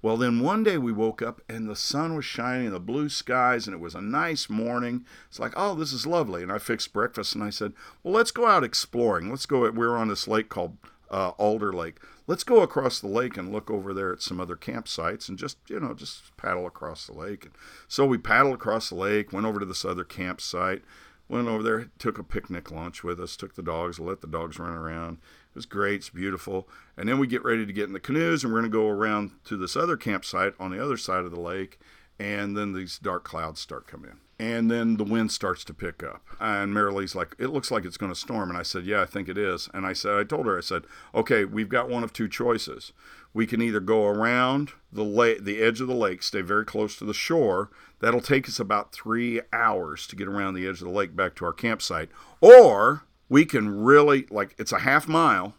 [0.00, 3.66] Well, then one day we woke up and the sun was shining, the blue skies,
[3.66, 5.04] and it was a nice morning.
[5.28, 6.42] It's like, oh, this is lovely.
[6.42, 9.28] And I fixed breakfast and I said, well, let's go out exploring.
[9.28, 9.62] Let's go.
[9.62, 10.76] We were on this lake called
[11.10, 11.96] uh, Alder Lake.
[12.28, 15.56] Let's go across the lake and look over there at some other campsites and just,
[15.66, 17.46] you know, just paddle across the lake.
[17.46, 17.54] And
[17.88, 20.82] so we paddled across the lake, went over to this other campsite,
[21.28, 24.58] went over there, took a picnic lunch with us, took the dogs, let the dogs
[24.58, 25.18] run around.
[25.50, 25.96] It was great.
[25.96, 26.68] It's beautiful.
[26.96, 28.88] And then we get ready to get in the canoes, and we're going to go
[28.88, 31.78] around to this other campsite on the other side of the lake.
[32.18, 34.18] And then these dark clouds start coming in.
[34.40, 36.22] And then the wind starts to pick up.
[36.40, 38.50] And Marilee's like, it looks like it's going to storm.
[38.50, 39.68] And I said, yeah, I think it is.
[39.74, 42.92] And I said, I told her, I said, okay, we've got one of two choices.
[43.34, 46.96] We can either go around the lake, the edge of the lake, stay very close
[46.96, 47.70] to the shore.
[48.00, 51.34] That'll take us about three hours to get around the edge of the lake back
[51.36, 52.08] to our campsite.
[52.40, 55.54] Or we can really like it's a half mile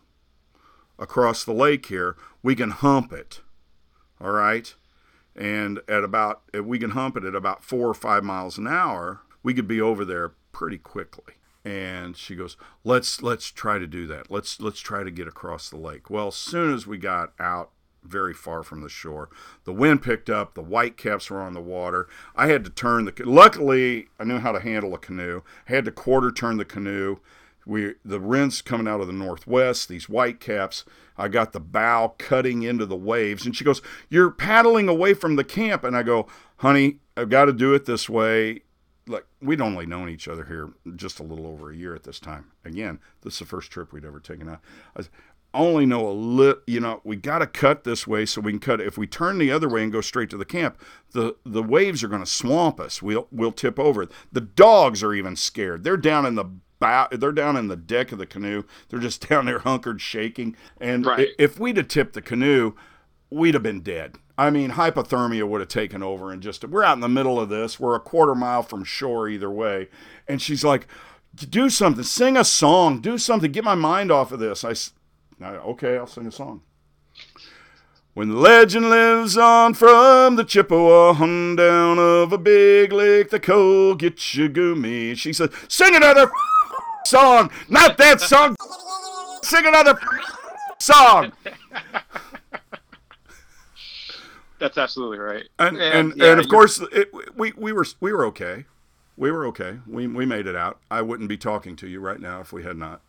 [0.97, 2.15] across the lake here.
[2.41, 3.41] We can hump it.
[4.21, 4.73] All right.
[5.39, 8.67] And at about, if we can hump it at about four or five miles an
[8.67, 11.35] hour, we could be over there pretty quickly.
[11.63, 14.29] And she goes, let's let's try to do that.
[14.29, 16.09] Let's let's try to get across the lake.
[16.09, 17.71] Well, as soon as we got out
[18.03, 19.29] very far from the shore.
[19.65, 22.07] The wind picked up, the white caps were on the water.
[22.35, 25.41] I had to turn the luckily I knew how to handle a canoe.
[25.67, 27.17] I had to quarter turn the canoe.
[27.69, 30.83] We the wind's coming out of the northwest, these white caps.
[31.17, 35.35] I got the bow cutting into the waves and she goes, "You're paddling away from
[35.35, 38.63] the camp." And I go, "Honey, I've got to do it this way."
[39.07, 42.19] Like we'd only known each other here just a little over a year at this
[42.19, 42.51] time.
[42.65, 44.61] Again, this is the first trip we'd ever taken out.
[44.97, 45.03] I
[45.53, 48.59] only know a little, you know, we got to cut this way so we can
[48.59, 48.81] cut.
[48.81, 50.79] If we turn the other way and go straight to the camp,
[51.11, 53.01] the the waves are going to swamp us.
[53.01, 54.07] We'll we'll tip over.
[54.31, 55.83] The dogs are even scared.
[55.83, 56.45] They're down in the
[56.79, 58.63] bow, they're down in the deck of the canoe.
[58.89, 60.55] They're just down there hunkered, shaking.
[60.79, 61.29] And Right.
[61.37, 62.73] if we'd have tipped the canoe,
[63.29, 64.15] we'd have been dead.
[64.37, 67.49] I mean, hypothermia would have taken over and just we're out in the middle of
[67.49, 67.79] this.
[67.79, 69.89] We're a quarter mile from shore either way.
[70.29, 70.87] And she's like,
[71.35, 74.73] "Do something, sing a song, do something, get my mind off of this." I,
[75.45, 76.61] I- okay, I'll sing a song.
[78.13, 83.39] When the legend lives on from the Chippewa on down of a big lake, the
[83.39, 85.15] cold Gitchigami.
[85.17, 86.29] She said, "Sing another
[87.05, 88.55] song, not that song.
[89.43, 89.99] Sing another
[90.79, 91.31] song."
[94.59, 95.47] That's absolutely right.
[95.57, 98.65] and and, yeah, and of course it, we we were we were okay.
[99.15, 99.79] We were okay.
[99.87, 100.79] We we made it out.
[100.91, 103.01] I wouldn't be talking to you right now if we had not.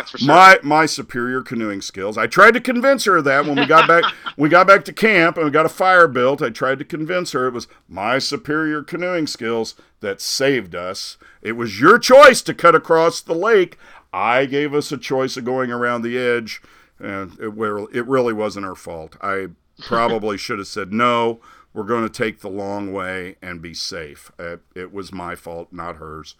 [0.00, 0.28] That's for sure.
[0.28, 2.16] My my superior canoeing skills.
[2.16, 4.04] I tried to convince her of that when we got back
[4.36, 6.42] we got back to camp and we got a fire built.
[6.42, 11.18] I tried to convince her it was my superior canoeing skills that saved us.
[11.42, 13.76] It was your choice to cut across the lake.
[14.12, 16.60] I gave us a choice of going around the edge,
[16.98, 19.16] and it, well, it really wasn't her fault.
[19.20, 19.48] I
[19.80, 21.40] probably should have said no.
[21.72, 24.32] We're going to take the long way and be safe.
[24.38, 26.34] Uh, it was my fault, not hers.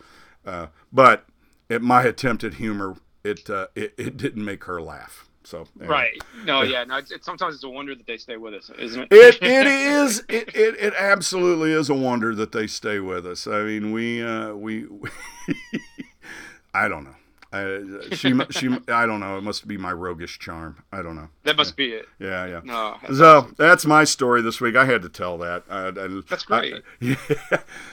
[0.44, 1.26] Uh, but
[1.68, 5.28] at my attempt at humor, it, uh, it it didn't make her laugh.
[5.42, 5.94] So anyway.
[5.94, 6.22] Right.
[6.44, 6.84] No, yeah.
[6.84, 9.08] No, it's, it's, sometimes it's a wonder that they stay with us, isn't it?
[9.10, 13.46] It it is it, it, it absolutely is a wonder that they stay with us.
[13.46, 14.86] I mean, we uh, we,
[16.74, 17.14] I don't know.
[17.52, 19.36] I, she she I don't know.
[19.38, 20.84] It must be my roguish charm.
[20.92, 21.28] I don't know.
[21.42, 22.06] that must be it.
[22.20, 22.60] Yeah, yeah.
[22.62, 24.76] No, that's So that's my story this week.
[24.76, 25.64] I had to tell that.
[25.68, 26.74] I, I, That's great.
[27.00, 27.16] Yeah.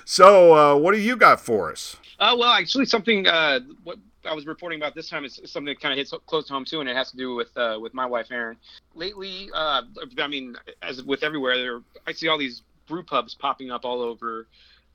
[0.05, 1.95] So uh, what do you got for us?
[2.19, 3.97] Uh, well, actually, something uh, what
[4.27, 6.65] I was reporting about this time is something that kind of hits close to home
[6.65, 8.57] too, and it has to do with uh, with my wife Erin.
[8.95, 9.81] Lately, uh,
[10.19, 14.01] I mean, as with everywhere, there I see all these brew pubs popping up all
[14.01, 14.47] over,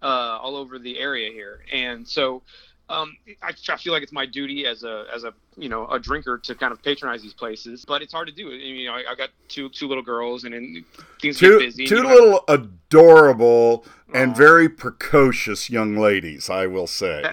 [0.02, 2.42] uh, all over the area here, and so.
[2.88, 5.98] Um, I, I feel like it's my duty as a as a you know a
[5.98, 8.50] drinker to kind of patronize these places, but it's hard to do.
[8.50, 10.84] You know, I, I got two two little girls, and then
[11.20, 11.86] things Two get busy.
[11.86, 17.32] two you have- little adorable and very precocious young ladies, I will say.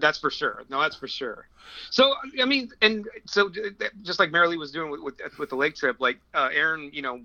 [0.00, 0.62] That's for sure.
[0.68, 1.48] No, that's for sure.
[1.90, 3.50] So I mean, and so
[4.02, 7.02] just like Marilee was doing with with, with the lake trip, like uh, Erin, you
[7.02, 7.20] know,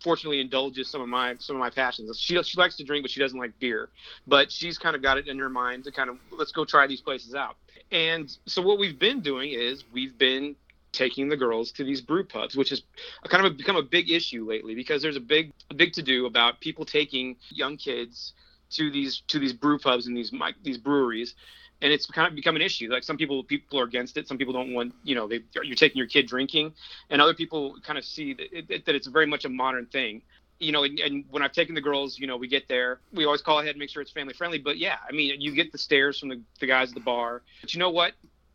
[0.00, 2.18] fortunately indulges some of my some of my passions.
[2.18, 3.88] She she likes to drink, but she doesn't like beer.
[4.26, 6.86] But she's kind of got it in her mind to kind of let's go try
[6.86, 7.56] these places out.
[7.90, 10.56] And so what we've been doing is we've been
[10.92, 12.82] taking the girls to these brew pubs, which has
[13.28, 16.26] kind of become a big issue lately because there's a big a big to do
[16.26, 18.34] about people taking young kids
[18.76, 21.34] to these to these brew pubs and these these breweries
[21.82, 22.88] and it's kind of become an issue.
[22.90, 24.28] Like some people, people are against it.
[24.28, 26.72] Some people don't want, you know, they you're taking your kid drinking,
[27.10, 30.22] and other people kind of see that, it, that it's very much a modern thing.
[30.60, 33.24] You know, and, and when I've taken the girls, you know, we get there, we
[33.24, 34.58] always call ahead and make sure it's family friendly.
[34.58, 37.42] But yeah, I mean, you get the stares from the, the guys at the bar.
[37.62, 38.12] But you know what?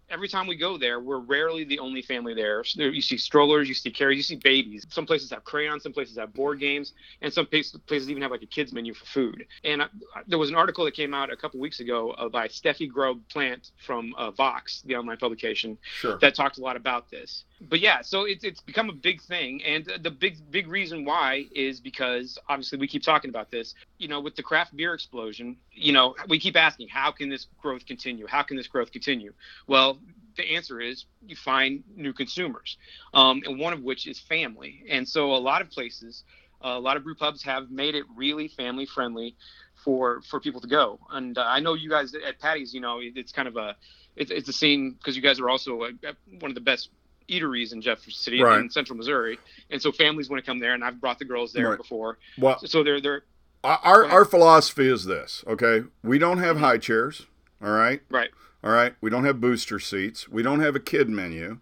[0.10, 2.64] Every time we go there, we're rarely the only family there.
[2.76, 4.86] You see strollers, you see carriers, you see babies.
[4.90, 8.32] Some places have crayons, some places have board games, and some places, places even have
[8.32, 9.46] like a kids menu for food.
[9.66, 9.88] And I,
[10.26, 13.20] there was an article that came out a couple weeks ago uh, by Steffi Grobe
[13.30, 16.18] Plant from uh, Vox, the online publication, Sure.
[16.20, 17.44] that talked a lot about this.
[17.60, 21.46] But yeah, so it's it's become a big thing, and the big big reason why
[21.54, 23.74] is because obviously we keep talking about this.
[23.98, 27.48] You know, with the craft beer explosion, you know, we keep asking, how can this
[27.60, 28.28] growth continue?
[28.28, 29.34] How can this growth continue?
[29.66, 29.97] Well,
[30.38, 32.78] the answer is you find new consumers,
[33.14, 34.84] um, and one of which is family.
[34.90, 36.24] And so a lot of places,
[36.64, 39.36] uh, a lot of brew pubs have made it really family friendly
[39.84, 41.00] for for people to go.
[41.12, 43.76] And uh, I know you guys at Paddy's, you know, it, it's kind of a
[44.16, 45.92] it's, it's a scene because you guys are also a,
[46.40, 46.90] one of the best
[47.30, 48.60] eateries in Jefferson City Right.
[48.60, 49.38] in Central Missouri,
[49.70, 50.74] and so families want to come there.
[50.74, 51.78] And I've brought the girls there Right.
[51.78, 53.24] before, Well, so they're they're
[53.64, 55.84] our our philosophy is this, okay?
[56.04, 57.26] We don't have high chairs,
[57.62, 58.02] all right?
[58.10, 58.30] right.
[58.68, 60.28] All right, we don't have booster seats.
[60.28, 61.60] We don't have a kid menu.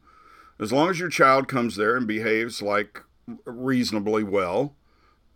[0.59, 3.03] As long as your child comes there and behaves like
[3.45, 4.73] reasonably well,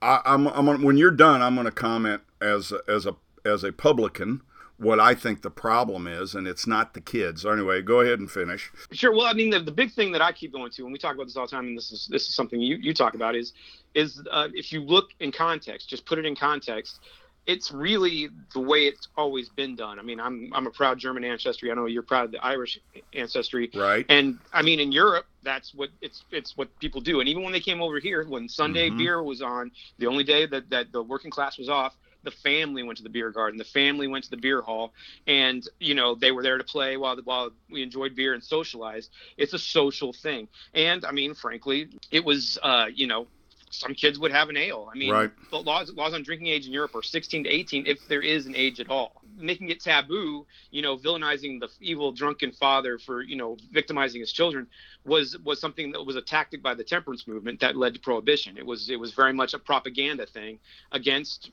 [0.02, 3.64] I, I'm, I'm when you're done, I'm going to comment as a, as a as
[3.64, 4.42] a publican
[4.80, 7.46] what I think the problem is, and it's not the kids.
[7.46, 8.72] Anyway, go ahead and finish.
[8.92, 9.12] Sure.
[9.12, 11.14] Well, I mean, the, the big thing that I keep going to, and we talk
[11.14, 13.36] about this all the time, and this is this is something you, you talk about,
[13.36, 13.54] is
[13.94, 17.02] is uh, if you look in context, just put it in context.
[17.46, 20.00] It's really the way it's always been done.
[20.00, 21.72] I mean, I'm I'm a proud German ancestry.
[21.72, 22.80] I know you're proud of the Irish
[23.14, 23.72] ancestry.
[23.74, 24.06] Right.
[24.10, 27.20] And I mean, in Europe, that's what it's it's what people do.
[27.20, 28.98] And even when they came over here, when Sunday Mhm.
[28.98, 32.84] beer was on, the only day that that the working class was off, the family
[32.84, 33.58] went to the beer garden.
[33.58, 34.94] The family went to the beer hall,
[35.26, 39.10] and you know they were there to play while while we enjoyed beer and socialized.
[39.38, 43.28] It's a social thing, and I mean, frankly, it was uh, you know.
[43.72, 44.90] Some kids would have an ale.
[44.94, 45.32] I mean, Right.
[45.52, 48.46] the laws laws on drinking age in Europe are 16 to 18, if there is
[48.48, 49.22] an age at all.
[49.38, 54.32] Making it taboo, you know, villainizing the evil drunken father for you know victimizing his
[54.32, 54.68] children
[55.06, 58.58] was was something that was a tactic by the temperance movement that led to prohibition.
[58.58, 60.60] It was it was very much a propaganda thing
[60.92, 61.52] against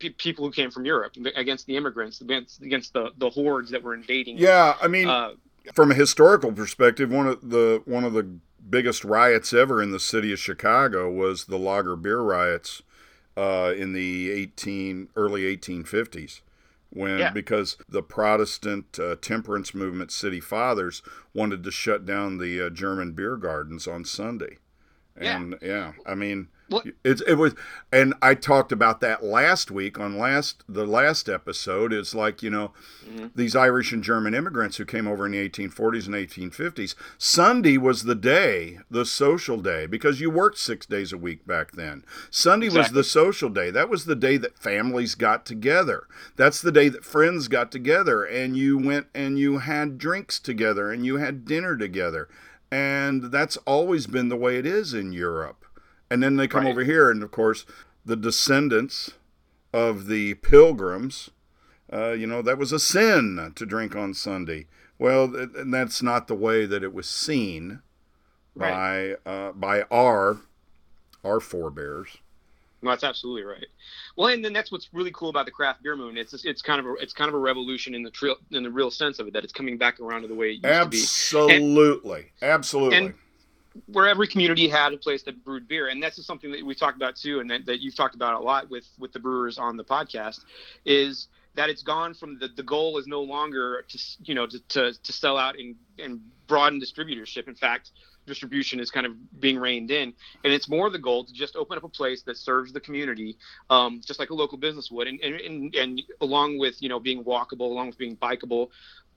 [0.00, 3.82] pe- people who came from Europe, against the immigrants, against against the the hordes that
[3.82, 4.38] were invading.
[4.38, 5.34] Yeah, I mean, Uh,
[5.72, 8.28] from a historical perspective, one of the one of the
[8.68, 12.82] biggest riots ever in the city of Chicago was the Lager beer riots
[13.36, 16.40] uh, in the 18 early 1850s.
[16.90, 17.30] When Yeah.
[17.32, 21.02] because the Protestant uh, temperance movement city fathers
[21.34, 24.58] wanted to shut down the uh, German beer gardens on Sunday,
[25.20, 25.36] Yeah.
[25.40, 27.54] and yeah, I mean, What- it's it was,
[27.92, 31.92] and I talked about that last week on last the last episode.
[31.92, 32.72] It's like you know,
[33.06, 33.26] mm-hmm.
[33.34, 36.94] these Irish and German immigrants who came over in the 1840s and 1850s.
[37.18, 41.72] Sunday was the day, the social day, because you worked six days a week back
[41.72, 42.04] then.
[42.30, 43.70] Sunday was the social day.
[43.70, 46.06] That was the day that families got together.
[46.36, 50.90] That's the day that friends got together, and you went and you had drinks together
[50.90, 52.28] and you had dinner together.
[52.70, 55.63] And that's always been the way it is in Europe.
[56.10, 56.70] And then they come Right.
[56.70, 57.64] over here, and of course,
[58.04, 59.12] the descendants
[59.72, 61.30] of the pilgrims,
[61.92, 64.66] uh, you know, that was a sin to drink on Sunday.
[64.98, 67.80] Well, th- and that's not the way that it was seen
[68.56, 70.38] by uh, by our
[71.24, 72.18] our forebears.
[72.82, 73.66] No, that's absolutely right.
[74.16, 76.16] Well, and then that's what's really cool about the craft beer moon.
[76.18, 78.70] It's it's kind of a, it's kind of a revolution in the trail in the
[78.70, 80.86] real sense of it that it's coming back around to the way it used to
[80.88, 80.98] be.
[80.98, 83.14] Absolutely, absolutely.
[83.86, 85.88] Where every community had a place that brewed beer.
[85.88, 88.34] And that's just something that we talked about too and that, that you've talked about
[88.34, 90.40] a lot with with the brewers on the podcast
[90.84, 94.58] is that it's gone from the, the goal is no longer to you know to,
[94.68, 97.48] to, to sell out and, and broaden distributorship.
[97.48, 97.90] In fact
[98.26, 100.12] distribution is kind of being reined in.
[100.44, 103.36] And it's more the goal to just open up a place that serves the community
[103.70, 105.06] um, just like a local business would.
[105.06, 108.68] And, and, and, and along with you know being walkable along with being bikeable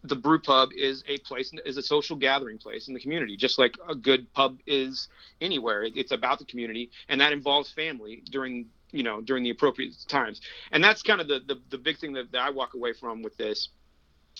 [0.04, 3.58] the brew pub is a place is a social gathering place in the community just
[3.58, 5.08] like a good pub is
[5.42, 5.84] anywhere.
[5.84, 10.42] It's about the community and that involves family during you know during the appropriate times.
[10.72, 13.22] And that's kind of the the, the big thing that, that i walk away from
[13.22, 13.70] with this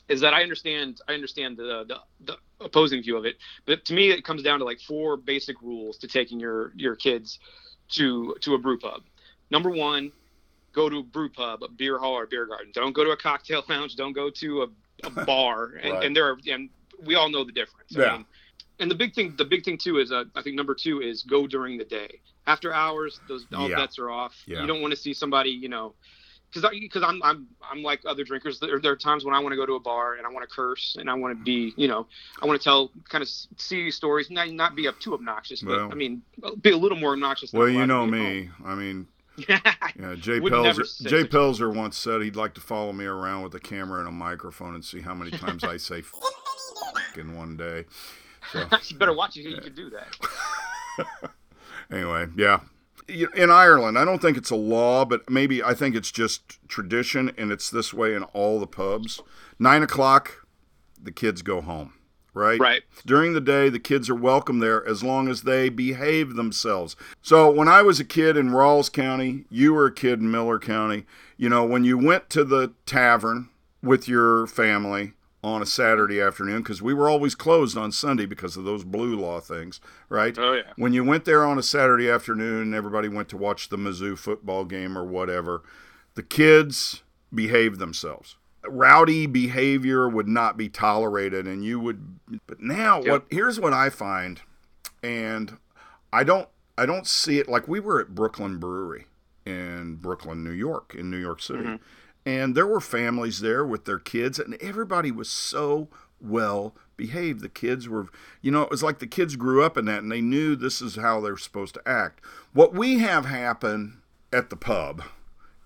[0.10, 3.38] is that i understand i understand the, the the opposing view of it.
[3.66, 6.96] But to me it comes down to like four basic rules to taking your your
[6.96, 7.40] kids
[7.90, 9.02] to to a brew pub.
[9.50, 10.12] Number one
[10.74, 12.72] go to a brew pub a beer hall or beer garden.
[12.74, 13.96] Don't go to a cocktail lounge.
[13.96, 14.68] Don't go to a
[15.04, 16.06] a bar, and, Right.
[16.06, 16.70] and there are, and
[17.04, 17.96] we all know the difference.
[17.96, 18.12] I Yeah.
[18.18, 18.26] mean,
[18.80, 21.24] and the big thing, the big thing too is, uh, I think number two is
[21.24, 22.22] go during the day.
[22.46, 23.76] After hours, those all Yeah.
[23.76, 24.36] bets are off.
[24.46, 24.62] Yeah.
[24.62, 25.96] You don't want to see somebody, you know,
[26.54, 28.60] because because I'm I'm I'm like other drinkers.
[28.60, 30.48] There, there are times when I want to go to a bar and I want
[30.48, 32.08] to curse and I want to be, you know,
[32.42, 35.78] I want to tell kind of see stories, not not be up too obnoxious, but
[35.78, 35.92] Well.
[35.92, 36.22] I mean,
[36.62, 37.52] be a little more obnoxious.
[37.52, 38.50] Than well, you know to be at me.
[38.64, 39.08] I mean, home.
[39.48, 41.08] yeah, Jay Would Pelzer.
[41.08, 44.12] Jay Pelzer once said he'd like to follow me around with a camera and a
[44.12, 47.86] microphone and see how many times I say "f- in one day.
[48.52, 49.42] So you better watch it.
[49.42, 51.32] You can do that.
[51.92, 52.62] anyway, yeah.
[53.08, 57.32] In Ireland, I don't think it's a law, but maybe I think it's just tradition,
[57.38, 59.22] and it's this way in all the pubs.
[59.60, 60.46] Nine o'clock,
[61.02, 61.94] the kids go home,
[62.38, 62.60] right?
[62.60, 62.84] Right.
[63.06, 66.96] During the day, the kids are welcome there as long as they behave themselves.
[67.22, 70.60] So when I was a kid in Ralls County, you were a kid in Miller
[70.60, 73.50] County, you know, when you went to the tavern
[73.82, 75.14] with your family
[75.44, 79.16] on a Saturday afternoon, because we were always closed on Sunday because of those blue
[79.16, 79.80] law things,
[80.10, 80.38] right?
[80.38, 80.74] Oh, yeah.
[80.76, 84.18] When you went there on a Saturday afternoon and everybody went to watch the Mizzou
[84.18, 85.64] football game or whatever,
[86.16, 88.36] the kids behaved themselves.
[88.66, 92.20] Rowdy behavior would not be tolerated, and you would.
[92.48, 93.08] But now, Yep.
[93.08, 93.26] what?
[93.30, 94.42] Here's what I find,
[95.04, 95.58] and
[96.12, 96.50] I don't.
[96.78, 99.08] I don't see it like we were at Brooklyn Brewery
[99.46, 101.76] in Brooklyn, New York, in New York City, mm-hmm.
[102.26, 105.88] and there were families there with their kids, and everybody was so
[106.20, 107.42] well behaved.
[107.42, 108.08] The kids were,
[108.42, 110.82] you know, it was like the kids grew up in that and they knew this
[110.82, 112.22] is how they're supposed to act.
[112.54, 114.02] What we have happen
[114.34, 115.04] at the pub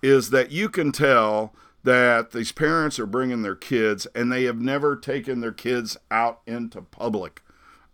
[0.02, 4.60] is that you can tell that these parents are bringing their kids and they have
[4.60, 7.42] never taken their kids out into public.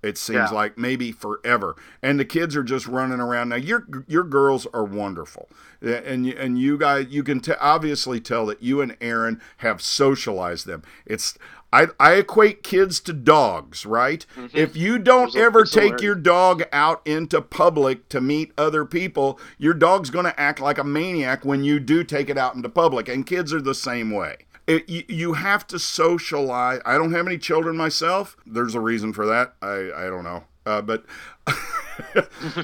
[0.00, 0.50] It seems Yeah.
[0.50, 3.48] like maybe forever, and the kids are just running around.
[3.48, 5.48] Now your your girls are wonderful,
[5.82, 9.82] and you- and you guys you can t- obviously tell that you and Erin have
[9.82, 10.84] socialized them.
[11.04, 11.36] It's
[11.72, 14.24] I I equate kids to dogs, right?
[14.52, 16.02] If you don't a- ever take hilarious.
[16.02, 20.78] your dog out into public to meet other people, your dog's going to act like
[20.78, 23.08] a maniac when you do take it out into public.
[23.08, 24.36] And kids are the same way.
[24.66, 26.80] It, you, you have to socialize.
[26.84, 28.36] I don't have any children myself.
[28.46, 29.54] There's a reason for that.
[29.62, 30.44] I, I don't know.
[30.66, 31.04] Uh, but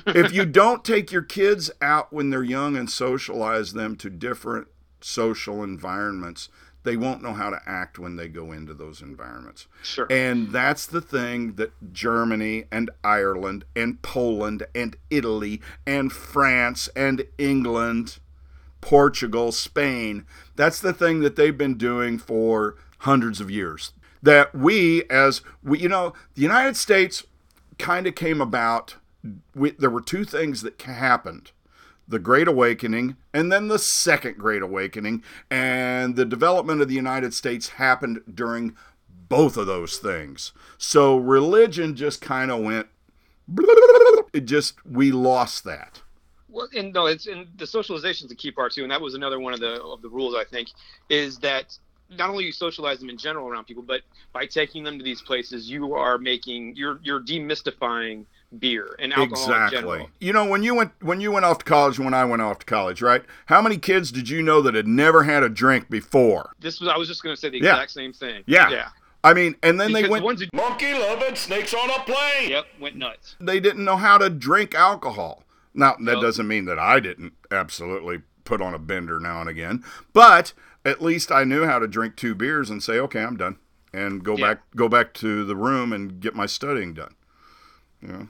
[0.06, 4.68] if you don't take your kids out when they're young and socialize them to different
[5.00, 6.50] social environments,
[6.84, 9.66] they won't know how to act when they go into those environments.
[9.82, 10.06] Sure.
[10.10, 17.24] And that's the thing that Germany and Ireland and Poland and Italy and France and
[17.38, 18.18] England,
[18.80, 20.26] Portugal, Spain,
[20.56, 23.92] that's the thing that they've been doing for hundreds of years.
[24.22, 27.24] That we, as we, you know, the United States
[27.78, 28.96] kind of came about.
[29.54, 31.52] We, there were two things that happened
[32.06, 35.22] the Great Awakening and then the Second Great Awakening.
[35.50, 38.76] And the development of the United States happened during
[39.28, 40.52] both of those things.
[40.78, 42.88] So religion just kind of went,
[44.32, 46.02] it just, we lost that.
[46.54, 49.14] Well, and no, it's and the socialization is the key part too, and that was
[49.14, 50.68] another one of the of the rules I think
[51.08, 51.76] is that
[52.10, 54.02] not only you socialize them in general around people, but
[54.32, 58.24] by taking them to these places, you are making you're you're demystifying
[58.58, 59.78] beer and alcohol in Exactly.
[59.98, 60.10] general.
[60.20, 62.58] You know, when you went when you went off to college, when I went off
[62.60, 63.22] to college, right?
[63.46, 66.52] How many kids did you know that had never had a drink before?
[66.60, 67.72] This was I was just going to say the Yeah.
[67.74, 68.42] exact same thing.
[68.46, 68.70] Yeah.
[68.70, 68.88] yeah.
[69.22, 70.20] I mean, and then they went.
[70.22, 72.50] the ones who Monkey loving snakes on a plane.
[72.50, 73.36] yep went nuts.
[73.40, 75.44] They didn't know how to drink alcohol.
[75.72, 76.22] Now that Nope.
[76.22, 79.82] doesn't mean that I didn't absolutely put on a bender now and again,
[80.12, 80.52] but
[80.84, 83.56] at least I knew how to drink two beers and say, "Okay, I'm done,"
[83.92, 84.46] and go Yeah.
[84.54, 87.14] back go back to the room and get my studying done.
[88.02, 88.24] Yeah.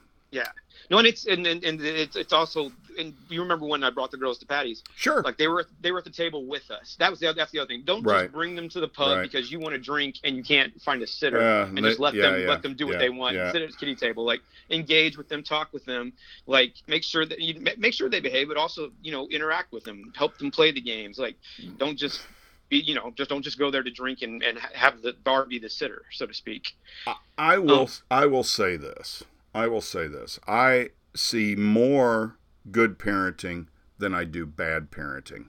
[0.91, 4.11] No, and it's and and, and it's it's also and you remember when I brought
[4.11, 5.22] the girls to Paddy's, Sure.
[5.22, 6.97] like they were they were at the table with us.
[6.99, 7.82] That was the that's the other thing.
[7.85, 8.24] Don't Right.
[8.24, 9.22] just bring them to the pub Right.
[9.22, 12.01] because you want to drink and you can't find a sitter, Yeah, and they- just
[12.01, 13.35] let yeah, them yeah, let them do what they want.
[13.35, 13.51] yeah.
[13.51, 16.12] Sit at the kitty table, like engage with them, talk with them,
[16.47, 19.85] like make sure that you make sure they behave, but also you know interact with
[19.85, 21.18] them, help them play the games.
[21.18, 21.37] Like
[21.78, 22.20] don't just
[22.68, 25.47] be you know just don't just go there to drink and and have the bar
[25.47, 26.74] be the sitter, so to speak.
[27.39, 29.24] I will um, I will say this.
[29.55, 30.39] I will say this.
[30.47, 32.37] I see more
[32.71, 33.67] good parenting
[33.99, 35.47] than I do bad parenting.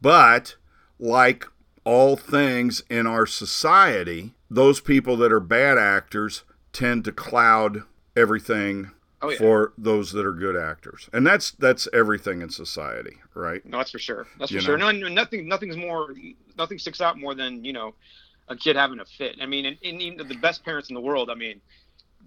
[0.00, 0.56] But
[0.98, 1.46] like
[1.84, 7.82] all things in our society, those people that are bad actors tend to cloud
[8.16, 8.90] everything
[9.24, 9.38] Oh, yeah.
[9.38, 11.08] for those that are good actors.
[11.12, 13.64] And that's that's everything in society, right?
[13.64, 14.26] No, that's for sure.
[14.36, 14.78] That's You for sure.
[14.78, 14.90] know?
[14.90, 16.12] No, nothing, nothing's more,
[16.58, 17.94] nothing sticks out more than you know,
[18.48, 19.36] a kid having a fit.
[19.40, 21.30] I mean, and, and even the best parents in the world.
[21.30, 21.60] I mean,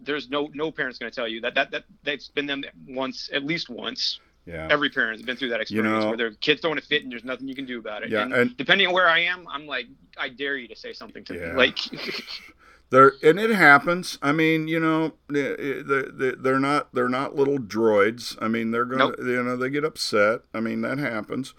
[0.06, 3.30] there's no no parent's going to tell you that that that that's been them once,
[3.34, 4.20] at least once.
[4.46, 4.68] Yeah.
[4.70, 7.12] Every parent has been through that experience know- where their kids throwing a fit and
[7.12, 8.10] there's nothing you can do about it.
[8.12, 9.88] Yeah, and, and- depending on where I am, I'm like,
[10.20, 11.48] I dare you to say something to Yeah.
[11.54, 11.54] me.
[11.58, 11.80] Like,
[12.92, 14.20] They're and it happens.
[14.22, 18.38] I mean, you know, they- they're not they're not little droids.
[18.40, 19.16] I mean, they're gonna Nope.
[19.20, 20.42] you know they get upset.
[20.54, 21.54] I mean, that happens.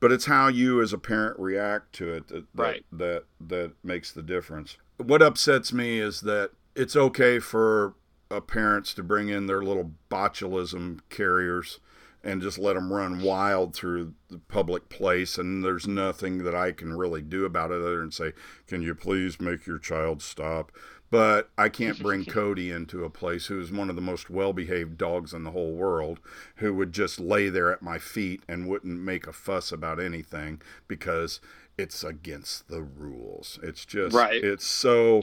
[0.00, 2.84] But it's how you as a parent react to it that that, Right.
[2.92, 4.78] that that makes the difference.
[4.96, 7.94] What upsets me is that it's okay for
[8.30, 11.80] uh, parents to bring in their little botulism carriers
[12.22, 16.72] and just let them run wild through the public place and there's nothing that I
[16.72, 18.32] can really do about it other than say
[18.66, 20.70] can you please make your child stop?
[21.10, 25.32] But I can't bring Cody into a place who's one of the most well-behaved dogs
[25.32, 26.20] in the whole world
[26.56, 30.60] who would just lay there at my feet and wouldn't make a fuss about anything
[30.86, 31.40] because
[31.78, 33.58] it's against the rules.
[33.62, 34.42] It's just Right.
[34.44, 35.22] it's so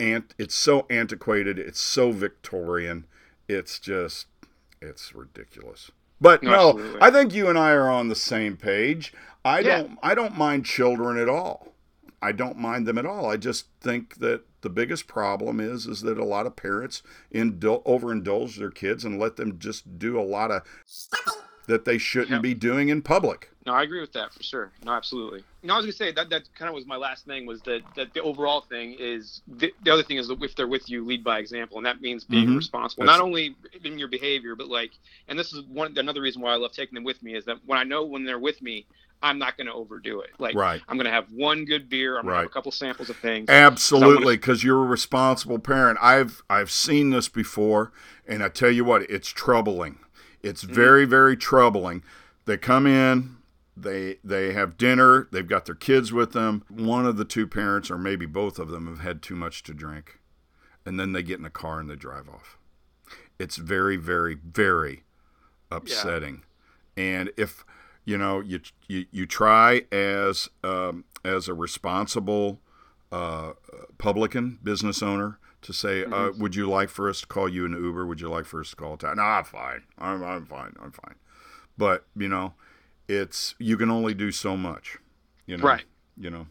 [0.00, 3.06] ant it's so antiquated, it's so Victorian.
[3.48, 4.26] It's just
[4.82, 5.90] it's ridiculous.
[6.20, 6.98] But No, no.
[7.00, 9.12] I think you and I are on the same page.
[9.44, 9.78] I Yeah.
[9.82, 11.74] don't I don't mind children at all.
[12.22, 13.30] I don't mind them at all.
[13.30, 17.84] I just think that the biggest problem is is that a lot of parents indul-
[17.84, 20.62] overindulge their kids and let them just do a lot of
[21.68, 22.38] that they shouldn't Yeah.
[22.40, 23.50] be doing in public.
[23.66, 24.72] No, I agree with that for sure.
[24.84, 25.44] No, absolutely.
[25.66, 27.82] No, I was gonna say that that kind of was my last thing was that
[27.96, 31.04] that the overall thing is the, the other thing is that if they're with you,
[31.04, 32.56] lead by example, and that means being Mhm.
[32.58, 34.92] responsible, That's- not only in your behavior, but like,
[35.28, 37.58] and this is one another reason why I love taking them with me is that
[37.66, 38.86] when I know when they're with me,
[39.22, 40.30] I'm not going to overdo it.
[40.38, 40.82] Like, Right.
[40.88, 42.18] I'm going to have one good beer.
[42.18, 42.40] I'm going to Right.
[42.42, 43.48] have a couple samples of things.
[43.48, 45.98] Absolutely, because you're a responsible parent.
[46.02, 47.92] I've I've seen this before,
[48.28, 49.98] and I tell you what, it's troubling.
[50.42, 52.02] It's very very troubling.
[52.44, 53.35] They come in,
[53.76, 56.64] they they have dinner, they've got their kids with them.
[56.68, 59.74] One of the two parents, or maybe both of them, have had too much to
[59.74, 60.18] drink,
[60.84, 62.56] and then they get in a car and they drive off.
[63.38, 65.04] It's very very very
[65.70, 66.42] upsetting.
[66.96, 67.64] And if
[68.04, 72.60] you know you you, you try as um, as a responsible
[73.12, 73.52] uh,
[73.98, 77.72] publican business owner to say, uh, would you like for us to call you an
[77.72, 78.06] Uber?
[78.06, 79.16] Would you like for us to call a taxi?
[79.16, 79.82] No, I'm fine.
[79.98, 80.74] I'm I'm fine.
[80.80, 81.16] I'm fine.
[81.76, 82.54] But you know,
[83.08, 84.98] it's you can only do so much.
[85.46, 85.64] You know.
[85.64, 85.84] Right.
[86.16, 86.46] You know.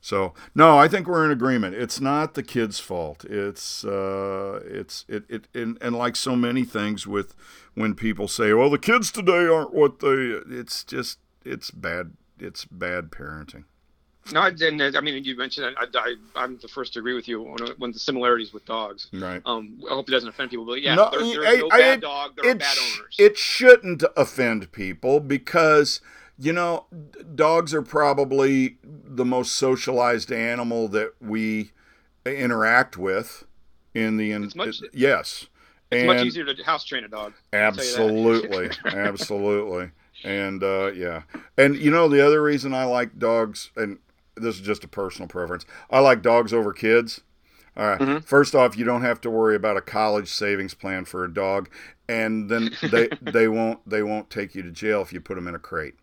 [0.00, 1.74] So no, I think we're in agreement.
[1.76, 3.24] It's not the kid's fault.
[3.24, 7.34] It's uh, it's it it and, and like so many things with
[7.74, 10.40] when people say, well, the kids today aren't what they.
[10.46, 12.12] It's just it's bad.
[12.38, 13.64] It's bad parenting.
[14.32, 14.96] No, I didn't.
[14.96, 17.92] I mean, you mentioned I, I, I'm the first to agree with you on, on
[17.92, 19.08] the similarities with dogs.
[19.12, 19.42] Right.
[19.44, 21.78] Um, I hope it doesn't offend people, but yeah, No, there, there's I- no I-
[21.78, 22.32] bad it- dog.
[22.36, 23.16] There are bad owners.
[23.18, 26.00] It shouldn't offend people because
[26.38, 26.86] you know
[27.34, 31.72] dogs are probably the most socialized animal that we
[32.24, 33.44] interact with
[33.94, 35.46] in the in, much- yes.
[35.90, 37.34] it's and much easier to house train a dog.
[37.52, 38.00] I'll tell you that.
[38.00, 39.90] Absolutely, absolutely,
[40.24, 41.22] and uh, yeah,
[41.58, 43.98] and you know the other reason I like dogs, and
[44.36, 45.64] this is just a personal preference.
[45.90, 47.22] I like dogs over kids.
[47.76, 48.00] All right.
[48.00, 48.18] Mm-hmm.
[48.20, 51.68] First off, you don't have to worry about a college savings plan for a dog,
[52.08, 55.48] and then they they won't they won't take you to jail if you put them
[55.48, 55.94] in a crate.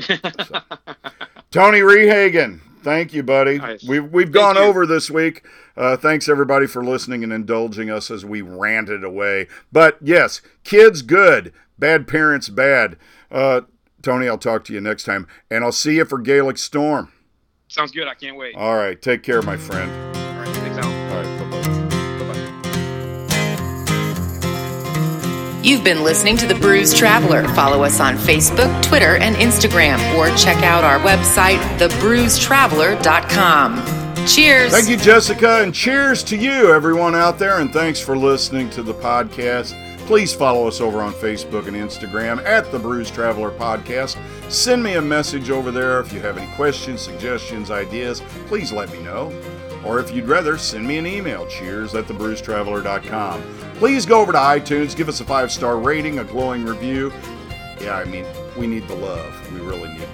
[0.00, 0.16] So.
[1.50, 3.58] Tony Rehagen, thank you, buddy.
[3.58, 3.84] Nice.
[3.84, 4.62] We've we've gone you.
[4.62, 5.44] over this week.
[5.76, 9.48] Uh, thanks everybody for listening and indulging us as we ranted away.
[9.72, 12.96] But yes, kids good, bad parents bad.
[13.30, 13.62] Uh,
[14.02, 17.12] Tony, I'll talk to you next time, and I'll see you for Gaelic Storm.
[17.72, 18.06] Sounds good.
[18.06, 18.54] I can't wait.
[18.54, 19.90] All right, take care, my friend.
[19.90, 20.92] All right, thanks, Al.
[20.92, 21.62] All right, bye bye.
[22.18, 22.36] Bye-bye.
[25.64, 27.48] You've been listening to The Brews Traveler.
[27.54, 34.26] Follow us on Facebook, Twitter, and Instagram, or check out our website, thebrewstraveler.com.
[34.26, 34.70] Cheers.
[34.70, 38.82] Thank you, Jessica, and cheers to you, everyone out there, and thanks for listening to
[38.82, 39.72] the podcast.
[40.06, 44.18] Please follow us over on Facebook and Instagram at the Brews Traveler Podcast.
[44.50, 48.20] Send me a message over there if you have any questions, suggestions, ideas.
[48.46, 49.32] Please let me know.
[49.84, 53.42] Or if you'd rather, send me an email, cheers at thebrewstraveler.com.
[53.76, 57.12] Please go over to iTunes, give us a five star rating, a glowing review.
[57.80, 58.26] Yeah, I mean,
[58.56, 59.52] we need the love.
[59.52, 60.08] We really need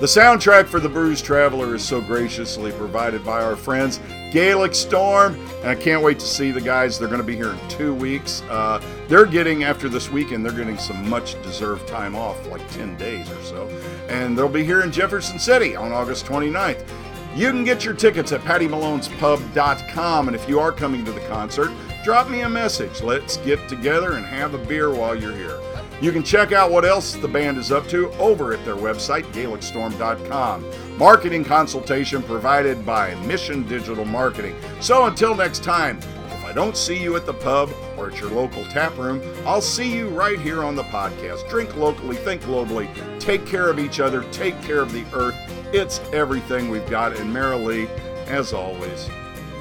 [0.00, 3.98] the soundtrack for The Brews Traveler is so graciously provided by our friends
[4.30, 6.98] Gaelic Storm, and I can't wait to see the guys.
[6.98, 8.42] They're going to be here in two weeks.
[8.50, 12.96] Uh, they're getting, after this weekend, they're getting some much deserved time off, like 10
[12.96, 13.68] days or so.
[14.08, 16.86] And they'll be here in Jefferson City on August 29th.
[17.34, 21.70] You can get your tickets at PaddyMalone'sPub.com, and if you are coming to the concert,
[22.04, 23.02] drop me a message.
[23.02, 25.58] Let's get together and have a beer while you're here.
[26.00, 29.24] You can check out what else the band is up to over at their website,
[29.32, 30.96] GaelicStorm.com.
[30.96, 34.54] Marketing consultation provided by Mission Digital Marketing.
[34.80, 38.30] So until next time, if I don't see you at the pub or at your
[38.30, 41.48] local tap room, I'll see you right here on the podcast.
[41.50, 42.88] Drink locally, think globally,
[43.18, 45.34] take care of each other, take care of the earth.
[45.74, 47.16] It's everything we've got.
[47.16, 47.88] And Marilee,
[48.28, 49.10] as always,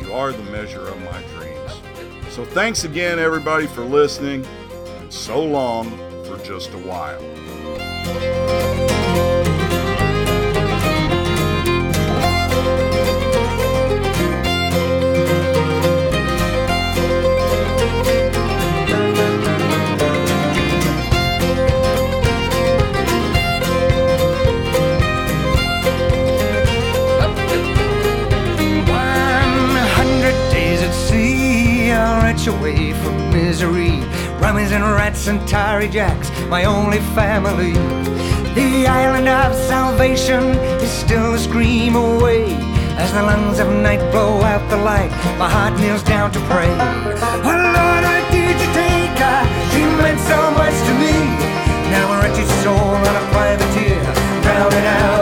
[0.03, 1.81] you are the measure of my dreams.
[2.29, 4.45] So thanks again, everybody, for listening.
[4.99, 6.06] And so long
[6.37, 7.23] for just a while.
[32.47, 34.16] Away from misery.
[34.39, 37.73] Rummies and rats and tarry jacks, my only family.
[38.53, 40.43] The island of salvation
[40.81, 42.53] is still a scream away.
[43.01, 46.69] As the lungs of night blow out the light, my heart kneels down to pray.
[46.69, 49.41] Oh Lord, where did you take her?
[49.73, 51.13] She meant so much to me.
[51.91, 54.01] Now a wretched soul on a privateer,
[54.43, 55.16] drowning out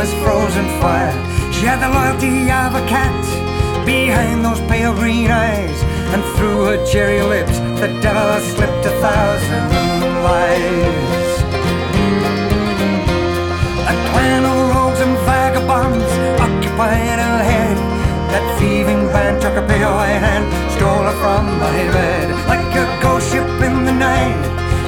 [0.00, 1.52] skin so fair, warm as frozen fire.
[1.52, 5.82] She had the loyalty of a cat, behind those pale green eyes
[6.12, 9.70] and through her cherry lips the devil slipped a thousand
[10.22, 11.42] lies.
[13.88, 17.76] A clan of rogues and vagabonds occupied her head.
[18.30, 20.46] That thieving band took her pale white hand,
[20.76, 22.30] stole her from my bed.
[22.46, 24.42] Like a ghost ship in the night,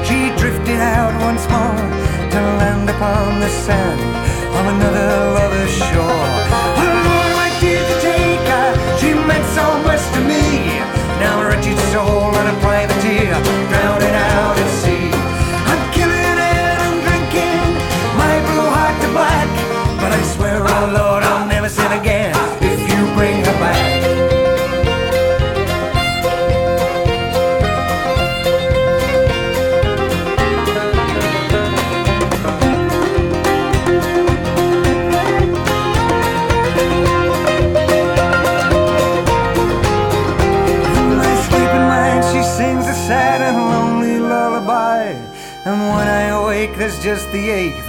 [0.06, 6.26] she drifted out once more to land upon the sand of another lover's shore.
[6.80, 8.68] Oh Lord, why did you take her?
[8.98, 10.44] She meant so much to me.
[11.20, 12.56] Now a wretched soul and a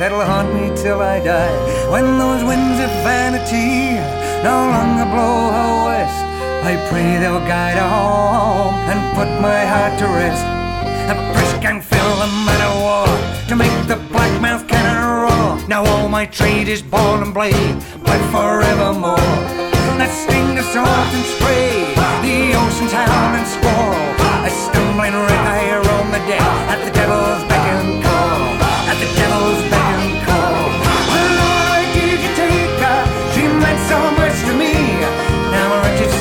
[0.03, 1.55] that'll haunt me till I die.
[1.89, 3.95] When those winds of vanity
[4.43, 6.19] no longer blow her west,
[6.71, 10.43] I pray they'll guide her home and put my heart to rest.
[11.13, 13.07] A priest can fill the man of war
[13.47, 15.69] to make the black mouth cannon roar.
[15.69, 19.31] Now all my trade is ball and blade, but forevermore.
[20.01, 21.95] That sting of salt and spray,
[22.27, 23.95] the ocean's hound and squall.
[24.47, 25.63] A stumbling wreck I
[26.13, 26.72] the deck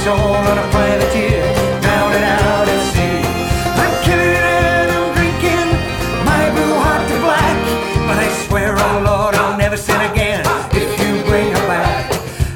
[0.07, 1.45] on a privateer,
[1.85, 3.23] out at sea.
[3.81, 5.69] I'm killing and I'm drinking
[6.27, 7.57] my blue heart to black.
[8.09, 12.11] But I swear, oh Lord, I'll never sin again if you bring her back.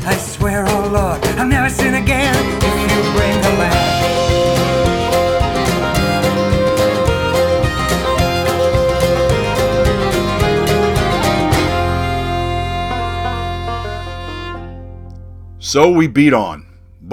[0.05, 3.87] I swear, oh Lord, I'll never sin again if you bring her back.
[15.59, 16.66] So we beat on,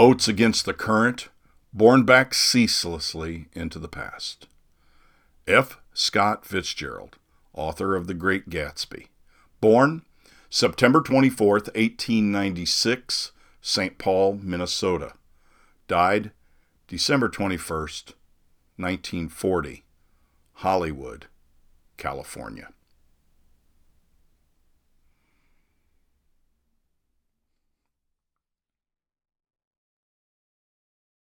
[0.03, 1.29] boats against the current,
[1.71, 4.47] borne back ceaselessly into the past.
[5.47, 5.79] F.
[5.93, 7.15] Scott Fitzgerald,
[7.53, 9.07] author of The Great Gatsby.
[9.61, 10.01] Born
[10.49, 13.31] September 24th, 1896,
[13.61, 13.97] St.
[13.97, 15.13] Paul, Minnesota.
[15.87, 16.31] Died
[16.89, 18.11] December 21st,
[18.75, 19.85] 1940,
[20.55, 21.27] Hollywood,
[21.95, 22.72] California.